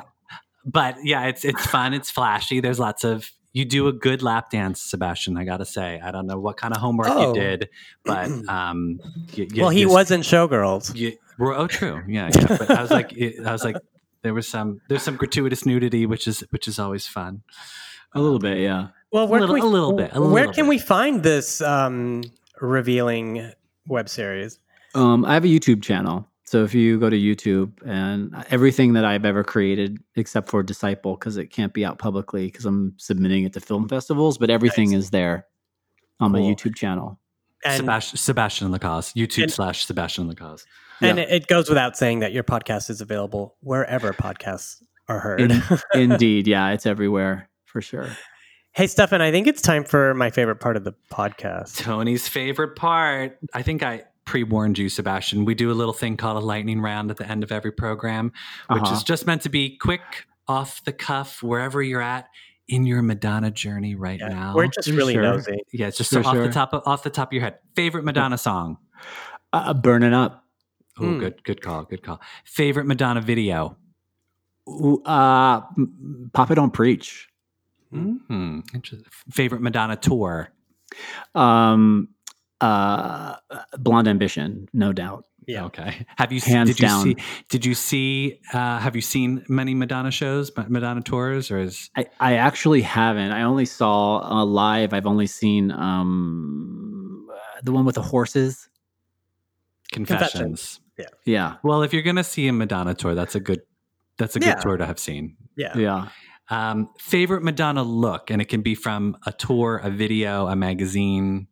[0.65, 1.95] but yeah, it's it's fun.
[1.95, 2.61] It's flashy.
[2.61, 5.39] There's lots of you do a good lap dance, Sebastian.
[5.39, 7.29] I gotta say, I don't know what kind of homework Oh.
[7.29, 7.69] you did,
[8.05, 9.01] but um,
[9.33, 10.93] you, you- well, he was in Showgirls.
[10.95, 11.13] yeah.
[11.39, 12.03] well, Oh, true.
[12.07, 12.57] Yeah, yeah.
[12.59, 13.77] But I was like, it, I was like,
[14.23, 17.43] there was some, there's some gratuitous nudity, which is, which is always fun.
[18.13, 18.89] a little bit, yeah.
[19.13, 20.69] Well, where little- can we, a little bit, a where little can bit.
[20.69, 22.23] we find this um,
[22.61, 23.51] revealing
[23.87, 24.59] web series?
[24.95, 26.27] Um, I have a YouTube channel.
[26.45, 31.15] So if you go to YouTube and everything that I've ever created, except for Disciple,
[31.15, 34.93] because it can't be out publicly because I'm submitting it to film festivals, but everything
[34.93, 35.47] is there
[36.21, 37.21] on my YouTube channel.
[37.67, 40.65] And, Sebastian, Sebastian Lacause, YouTube And- slash Sebastian Lacause.
[41.03, 41.25] and Yeah.
[41.25, 45.41] it, it goes without saying that your podcast is available wherever podcasts are heard.
[45.43, 45.63] In-
[45.95, 48.09] indeed, yeah, it's everywhere for sure.
[48.73, 51.79] Hey, Stefan, I think it's time for my favorite part of the podcast.
[51.79, 53.39] Tony's favorite part.
[53.55, 55.45] I think I pre-warned you, Sebastian.
[55.45, 58.33] We do a little thing called a lightning round at the end of every program,
[58.69, 58.95] which Uh-huh.
[58.95, 62.27] is just meant to be quick, off the cuff, wherever you're at
[62.69, 64.55] in your Madonna journey right Yeah, now.
[64.55, 65.23] We're just really Sure.
[65.23, 65.59] nosy.
[65.73, 67.59] yeah, it's just For off the top of off the top of your head.
[67.75, 68.77] Favorite Madonna song.
[69.53, 70.45] Uh, burning up.
[70.99, 71.21] Oh, Mm.
[71.21, 72.21] good, good call, good call.
[72.45, 73.77] Favorite Madonna video.
[74.69, 77.28] Ooh, uh, m- Papa Don't Preach.
[77.91, 78.61] Hmm.
[79.31, 80.51] Favorite Madonna tour.
[81.35, 82.09] Um,
[82.61, 83.37] uh,
[83.79, 85.25] Blonde Ambition, no doubt.
[85.47, 85.65] Yeah.
[85.65, 86.05] Okay.
[86.17, 87.03] Have you Hands did you down.
[87.05, 87.17] see
[87.49, 92.07] did you see uh, have you seen many Madonna shows, Madonna tours, or is I,
[92.21, 93.33] I actually haven't.
[93.33, 94.93] I only saw uh, live.
[94.93, 97.27] I've only seen um,
[97.63, 98.69] the one with the horses.
[99.91, 100.81] Confessions?
[100.99, 101.55] Yeah, Yeah.
[101.63, 103.63] Well, if you're gonna see a Madonna tour, that's a good
[104.19, 104.55] that's a good Yeah.
[104.57, 105.37] tour to have seen.
[105.57, 105.79] Yeah.
[105.79, 106.09] yeah.
[106.51, 111.47] Um, favorite Madonna look, and it can be from a tour, a video, a magazine.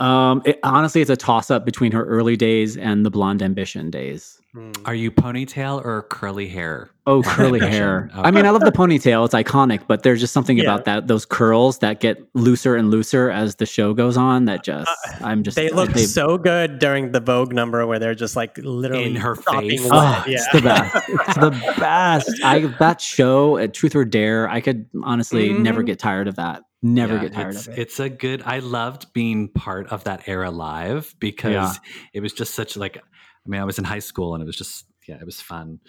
[0.00, 3.90] Um, it, honestly, it's a toss up between her early days and the Blonde Ambition
[3.90, 4.40] days.
[4.54, 4.72] Hmm.
[4.86, 6.88] Are you ponytail or curly hair?
[7.06, 8.08] Oh, curly hair.
[8.12, 8.22] Okay.
[8.22, 9.24] I mean, I love the ponytail.
[9.26, 10.64] It's iconic, but there's just something Yeah.
[10.64, 11.06] about that.
[11.08, 14.46] Those curls that get looser and looser as the show goes on.
[14.46, 14.90] That just,
[15.20, 15.58] I'm just.
[15.58, 19.04] Uh, They look they- so good during the Vogue number where they're just like literally
[19.06, 19.88] In her sopping face.
[19.92, 20.34] Oh, yeah.
[20.36, 21.08] it's the best.
[21.08, 22.30] It's the best.
[22.44, 25.86] I that show, at Truth or Dare, I could honestly never Mhm.
[25.86, 26.62] get tired of that.
[26.82, 27.78] Never Yeah, get tired it's, of it.
[27.80, 28.42] It's a good.
[28.44, 31.72] I loved being part of that era live because Yeah.
[32.12, 32.96] it was just such like.
[32.96, 35.80] I mean, I was in high school and it was just yeah, it was fun.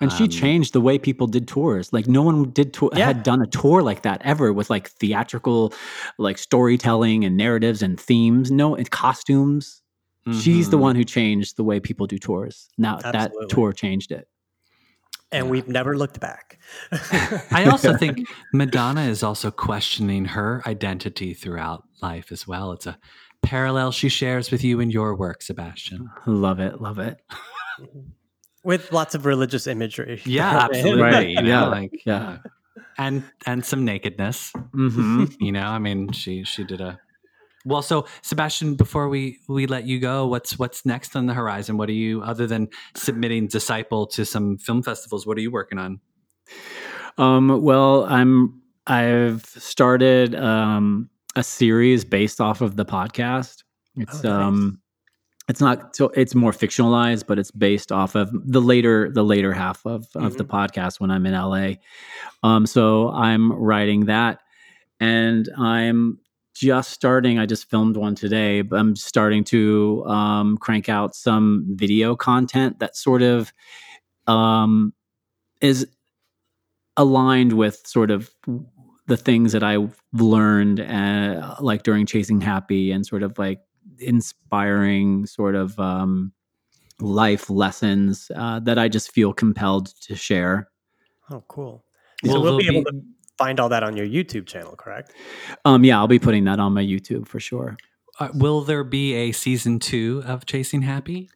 [0.00, 1.90] And she Um, changed the way people did tours.
[1.92, 3.06] Like no one did tour, Yeah.
[3.06, 5.72] had done a tour like that ever with like theatrical,
[6.18, 8.50] like storytelling and narratives and themes.
[8.50, 9.82] No, and costumes.
[10.42, 10.80] She's the mhm.
[10.80, 12.68] one who changed the way people do tours.
[12.76, 14.28] Now that tour changed it.
[15.32, 16.58] And we've never looked back.
[17.50, 22.72] I also think Madonna is also questioning her identity throughout life as well.
[22.72, 22.98] It's a
[23.42, 26.08] parallel she shares with you in your work, Sebastian.
[26.26, 26.80] Love it.
[26.80, 27.20] Love it.
[28.64, 30.20] With lots of religious imagery.
[30.24, 31.02] Yeah, absolutely.
[31.02, 32.38] Right, You know, yeah, like yeah.
[32.98, 34.52] and and some nakedness.
[34.72, 36.98] hmm You know, I mean, she she did a
[37.66, 37.82] well.
[37.82, 41.76] So, Sebastian, before we we let you go, what's what's next on the horizon?
[41.76, 45.26] What are you other than submitting Disciple to some film festivals?
[45.26, 46.00] What are you working on?
[47.18, 53.64] Um, well, I'm I've started um, a series based off of the podcast.
[53.96, 54.42] It's Oh, nice.
[54.46, 54.80] um
[55.48, 59.52] it's not so it's more fictionalized, but it's based off of the later the later
[59.52, 61.74] half of of the podcast when I'm in LA.
[62.42, 64.40] Um, so I'm writing that,
[65.00, 66.18] and I'm
[66.58, 67.38] just starting.
[67.38, 72.78] I just filmed one today, but I'm starting to um, crank out some video content
[72.78, 73.52] that sort of
[74.26, 74.94] um,
[75.60, 75.86] is
[76.96, 78.30] aligned with sort of
[79.06, 83.60] the things that I've learned, uh, like during Chasing Happy, and sort of like
[83.98, 86.32] inspiring sort of um,
[87.00, 90.68] life lessons uh, that I just feel compelled to share.
[91.30, 91.84] Oh, cool.
[92.22, 93.02] Well, so we'll be there'll able to
[93.38, 95.12] find all that on your YouTube channel, correct?
[95.64, 97.76] Um, yeah, I'll be putting that on my YouTube for sure.
[98.18, 101.28] Uh, will there be a season two of Chasing Happy?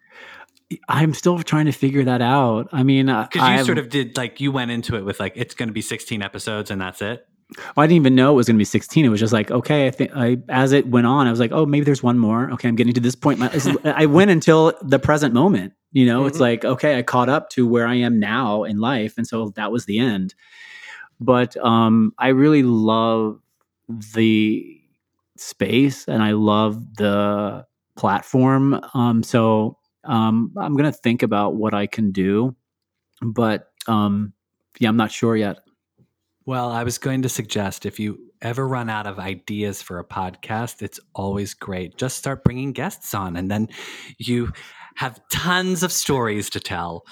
[0.89, 2.69] I'm still trying to figure that out.
[2.73, 5.19] I mean, uh, Because you I've- sort of did like you went into it with
[5.21, 7.27] like it's going to be 16 episodes and that's it.
[7.77, 9.05] I didn't even know it was going to be 16.
[9.05, 11.51] It was just like, okay, I think I, as it went on, I was like,
[11.51, 12.49] oh, maybe there's one more.
[12.53, 13.41] Okay, I'm getting to this point.
[13.41, 13.51] My,
[13.85, 15.73] I went until the present moment.
[15.91, 16.43] You know, it's Mhm.
[16.43, 19.73] like, okay, I caught up to where I am now in life, and so that
[19.73, 20.37] was the end.
[21.21, 23.41] But um, I really love
[23.89, 24.81] the
[25.37, 27.67] space, and I love the
[27.97, 28.81] platform.
[28.95, 32.57] Um, so um, I'm going to think about what I can do,
[33.23, 34.33] but um,
[34.79, 35.59] yeah, I'm not sure yet.
[36.47, 40.05] Well, I was going to suggest if you ever run out of ideas for a
[40.05, 41.97] podcast, it's always great.
[41.97, 43.69] Just start bringing guests on, and then
[44.17, 44.53] you
[44.97, 47.05] have tons of stories to tell.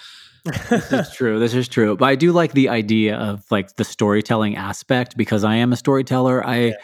[0.45, 1.39] This is true.
[1.39, 1.97] This is true.
[1.97, 5.77] But I do like the idea of like the storytelling aspect because I am a
[5.77, 6.47] storyteller.
[6.47, 6.75] I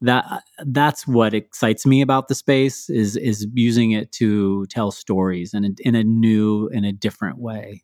[0.00, 5.54] that that's what excites me about the space is is using it to tell stories
[5.54, 7.82] in a, in a new in a different way.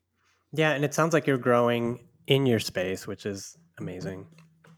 [0.53, 4.27] Yeah, and it sounds like you're growing in your space, which is amazing.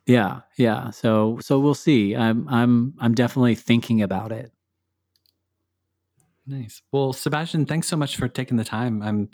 [0.06, 0.90] Yeah, yeah.
[0.90, 2.16] So so we'll see.
[2.16, 4.52] I'm I'm I'm definitely thinking about it.
[6.46, 6.80] Nice.
[6.92, 9.02] Well, Sebastian, thanks so much for taking the time.
[9.02, 9.28] I'm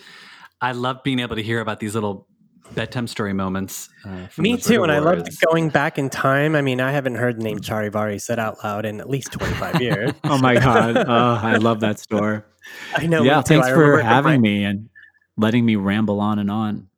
[0.63, 2.27] I love being able to hear about these little
[2.75, 3.89] bedtime story moments.
[4.05, 6.55] Uh, Me too, and I love going back in time.
[6.55, 9.83] I mean, I haven't heard the name Charivari said out loud in at least 25
[9.83, 10.13] years.
[10.25, 10.97] Oh my god.
[10.97, 12.47] oh, I love that store.
[12.97, 13.23] I know.
[13.23, 14.89] yeah, thanks for remember it from having me and
[15.37, 16.89] letting me ramble on and on.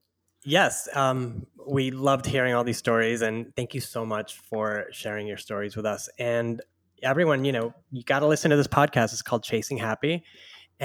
[0.45, 5.27] Yes, um, we loved hearing all these stories, and thank you so much for sharing
[5.27, 6.11] your stories with us.
[6.19, 6.61] And
[7.03, 9.13] everyone, you know, you got to listen to this podcast.
[9.13, 10.23] It's called Chasing Happy,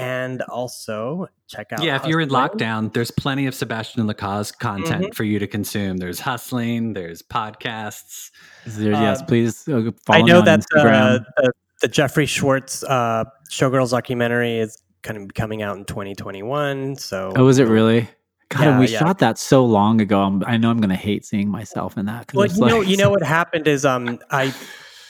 [0.00, 1.82] and also check out.
[1.82, 5.14] Yeah, if you're in lockdown, there's plenty of Sebastian Lacause content Mhm.
[5.14, 5.98] for you to consume.
[5.98, 8.30] There's hustling, there's podcasts.
[8.66, 12.82] There- yes, Um, please uh, follow I know on that uh, the, the Jeffrey Schwartz
[12.84, 16.96] uh, Showgirls documentary is kind of coming out in 2021.
[16.96, 18.08] So, Oh, is it really?
[18.50, 18.98] God, Yeah, we yeah.
[18.98, 20.20] shot that so long ago.
[20.22, 22.32] I'm, I know I'm going to hate seeing myself in that.
[22.34, 24.52] Well, it's you know, you know what happened is um, I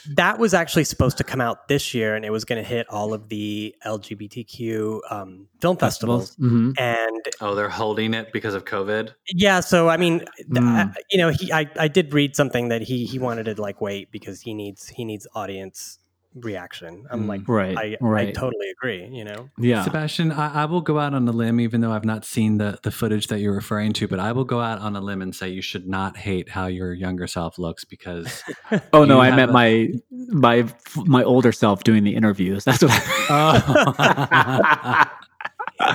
[0.09, 2.87] that was actually supposed to come out this year, and it was going to hit
[2.89, 6.35] all of the LGBTQ um, film festivals.
[6.37, 6.73] Mhm.
[6.79, 9.13] And Oh, they're holding it because of COVID.
[9.29, 10.93] yeah, so I mean, th- Mm.
[10.95, 13.81] I- you know, he I, I did read something that he he wanted to like
[13.81, 15.97] wait because he needs he needs audience
[16.35, 17.05] reaction.
[17.11, 17.27] I'm Mm.
[17.27, 18.33] like, Right, I, I right.
[18.33, 19.05] totally agree.
[19.11, 19.83] You know, Yeah.
[19.83, 22.79] Sebastian, I, I will go out on a limb, even though I've not seen the,
[22.83, 25.35] the footage that you're referring to, but I will go out on a limb and
[25.35, 28.43] say you should not hate how your younger self looks because
[28.93, 30.65] Oh no, I have meant a- my my
[30.95, 32.63] my older self doing the interviews.
[32.63, 32.91] That's what.
[33.29, 35.07] I,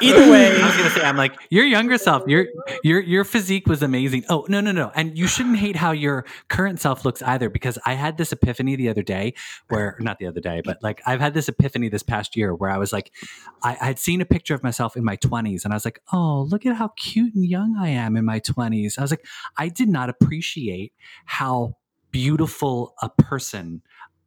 [0.03, 2.25] Either way- I was gonna say, I'm like your younger self.
[2.27, 2.47] Your
[2.83, 4.25] your your physique was amazing.
[4.29, 7.49] Oh no no no, and you shouldn't hate how your current self looks either.
[7.51, 9.35] Because I had this epiphany the other day,
[9.69, 12.71] where not the other day, but like I've had this epiphany this past year where
[12.71, 13.13] I was like,
[13.63, 16.47] I had seen a picture of myself in my 20s, and I was like, oh
[16.51, 18.99] look at how cute and young I am in my 20s.
[18.99, 19.27] I was like,
[19.57, 20.93] I did not appreciate
[21.25, 21.77] how
[22.11, 23.83] beautiful a person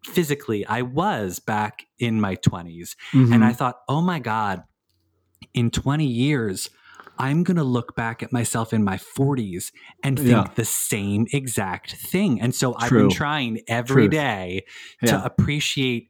[0.05, 2.95] physically I was back in my 20s.
[3.12, 3.34] Mm-hmm.
[3.34, 4.64] And I thought, oh my God,
[5.54, 6.70] in 20 years,
[7.18, 9.72] I'm going to look back at myself in my 40s
[10.04, 10.54] and think Yeah.
[10.56, 12.40] the same exact thing.
[12.40, 14.12] And so I've been trying every Truth.
[14.12, 14.64] day
[15.02, 15.12] Yeah.
[15.12, 16.10] to appreciate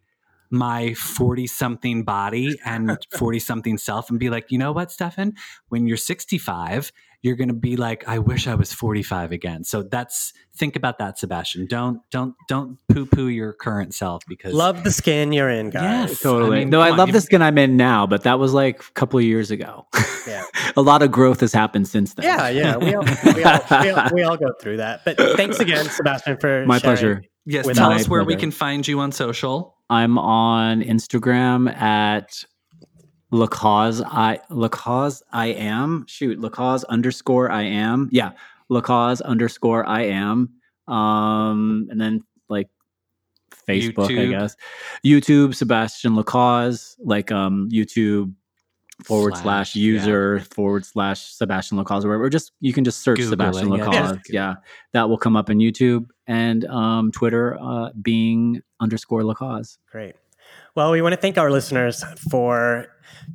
[0.52, 5.34] my 40 something body and 40 something self and be like, you know what, Stefan?
[5.70, 6.92] When you're 65,
[7.22, 9.64] you're going to be like, I wish I was 45 again.
[9.64, 11.68] So that's think about that, Sebastian.
[11.68, 16.10] Don't don't don't poo poo your current self because Love the skin you're in, guys.
[16.10, 16.20] Yes.
[16.22, 16.58] Totally.
[16.58, 18.54] I mean, no, I come on, love the skin I'm in now, but that was
[18.54, 19.88] like a couple of years ago.
[20.28, 20.44] Yeah.
[20.78, 22.26] a lot of growth has happened since then.
[22.26, 22.78] Yeah, yeah.
[22.78, 25.02] We all, we, all, we, all, we all go through that.
[25.04, 27.24] But thanks again, Sebastian, for My pleasure.
[27.46, 29.76] Yes, tell us where we can find you on social.
[29.90, 32.46] I'm on Instagram at
[33.32, 36.06] lacause I lacause I am.
[36.08, 38.10] Shoot lacause underscore I am.
[38.12, 38.32] Yeah
[38.70, 40.50] lacause underscore I am.
[40.88, 42.70] Um and then like
[43.68, 44.56] Facebook I guess.
[45.06, 48.34] YouTube Sebastian Lacause like um YouTube
[49.04, 49.84] forward Slash, slash yeah.
[49.84, 52.26] user forward slash Sebastian Lacause or whatever.
[52.26, 54.56] Or just you can just search Google Sebastian it, yeah, Lacause just yeah
[54.94, 60.16] that will come up in YouTube and um Twitter uh being underscore Lacause Great.
[60.80, 62.88] Well, we want to thank our listeners for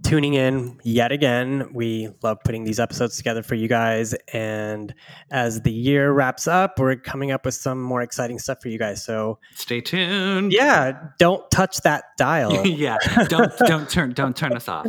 [0.03, 1.69] tuning in yet again.
[1.75, 4.15] We love putting these episodes together for you guys.
[4.33, 4.95] And
[5.31, 8.79] as the year wraps up, we're coming up with some more exciting stuff for you
[8.79, 9.05] guys.
[9.05, 10.55] So, Stay tuned.
[10.55, 12.51] yeah, don't touch that dial.
[12.67, 12.97] yeah.
[13.29, 14.87] Don't don't turn don't turn us off.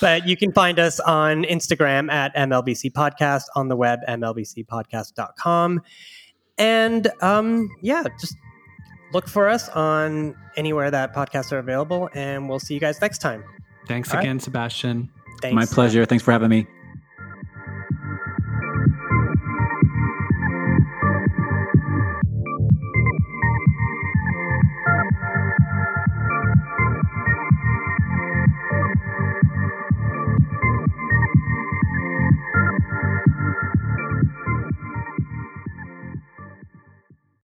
[0.00, 5.82] But you can find us on Instagram at MLBC Podcast, on the web, mlbcpodcast.com.
[6.56, 8.36] And um, yeah, just
[9.12, 12.08] look for us on anywhere that podcasts are available.
[12.14, 13.44] And we'll see you guys next time.
[13.86, 14.24] Thanks All right.
[14.24, 15.10] again, Sebastian.
[15.40, 15.54] Thanks.
[15.54, 16.66] my pleasure thanks for having me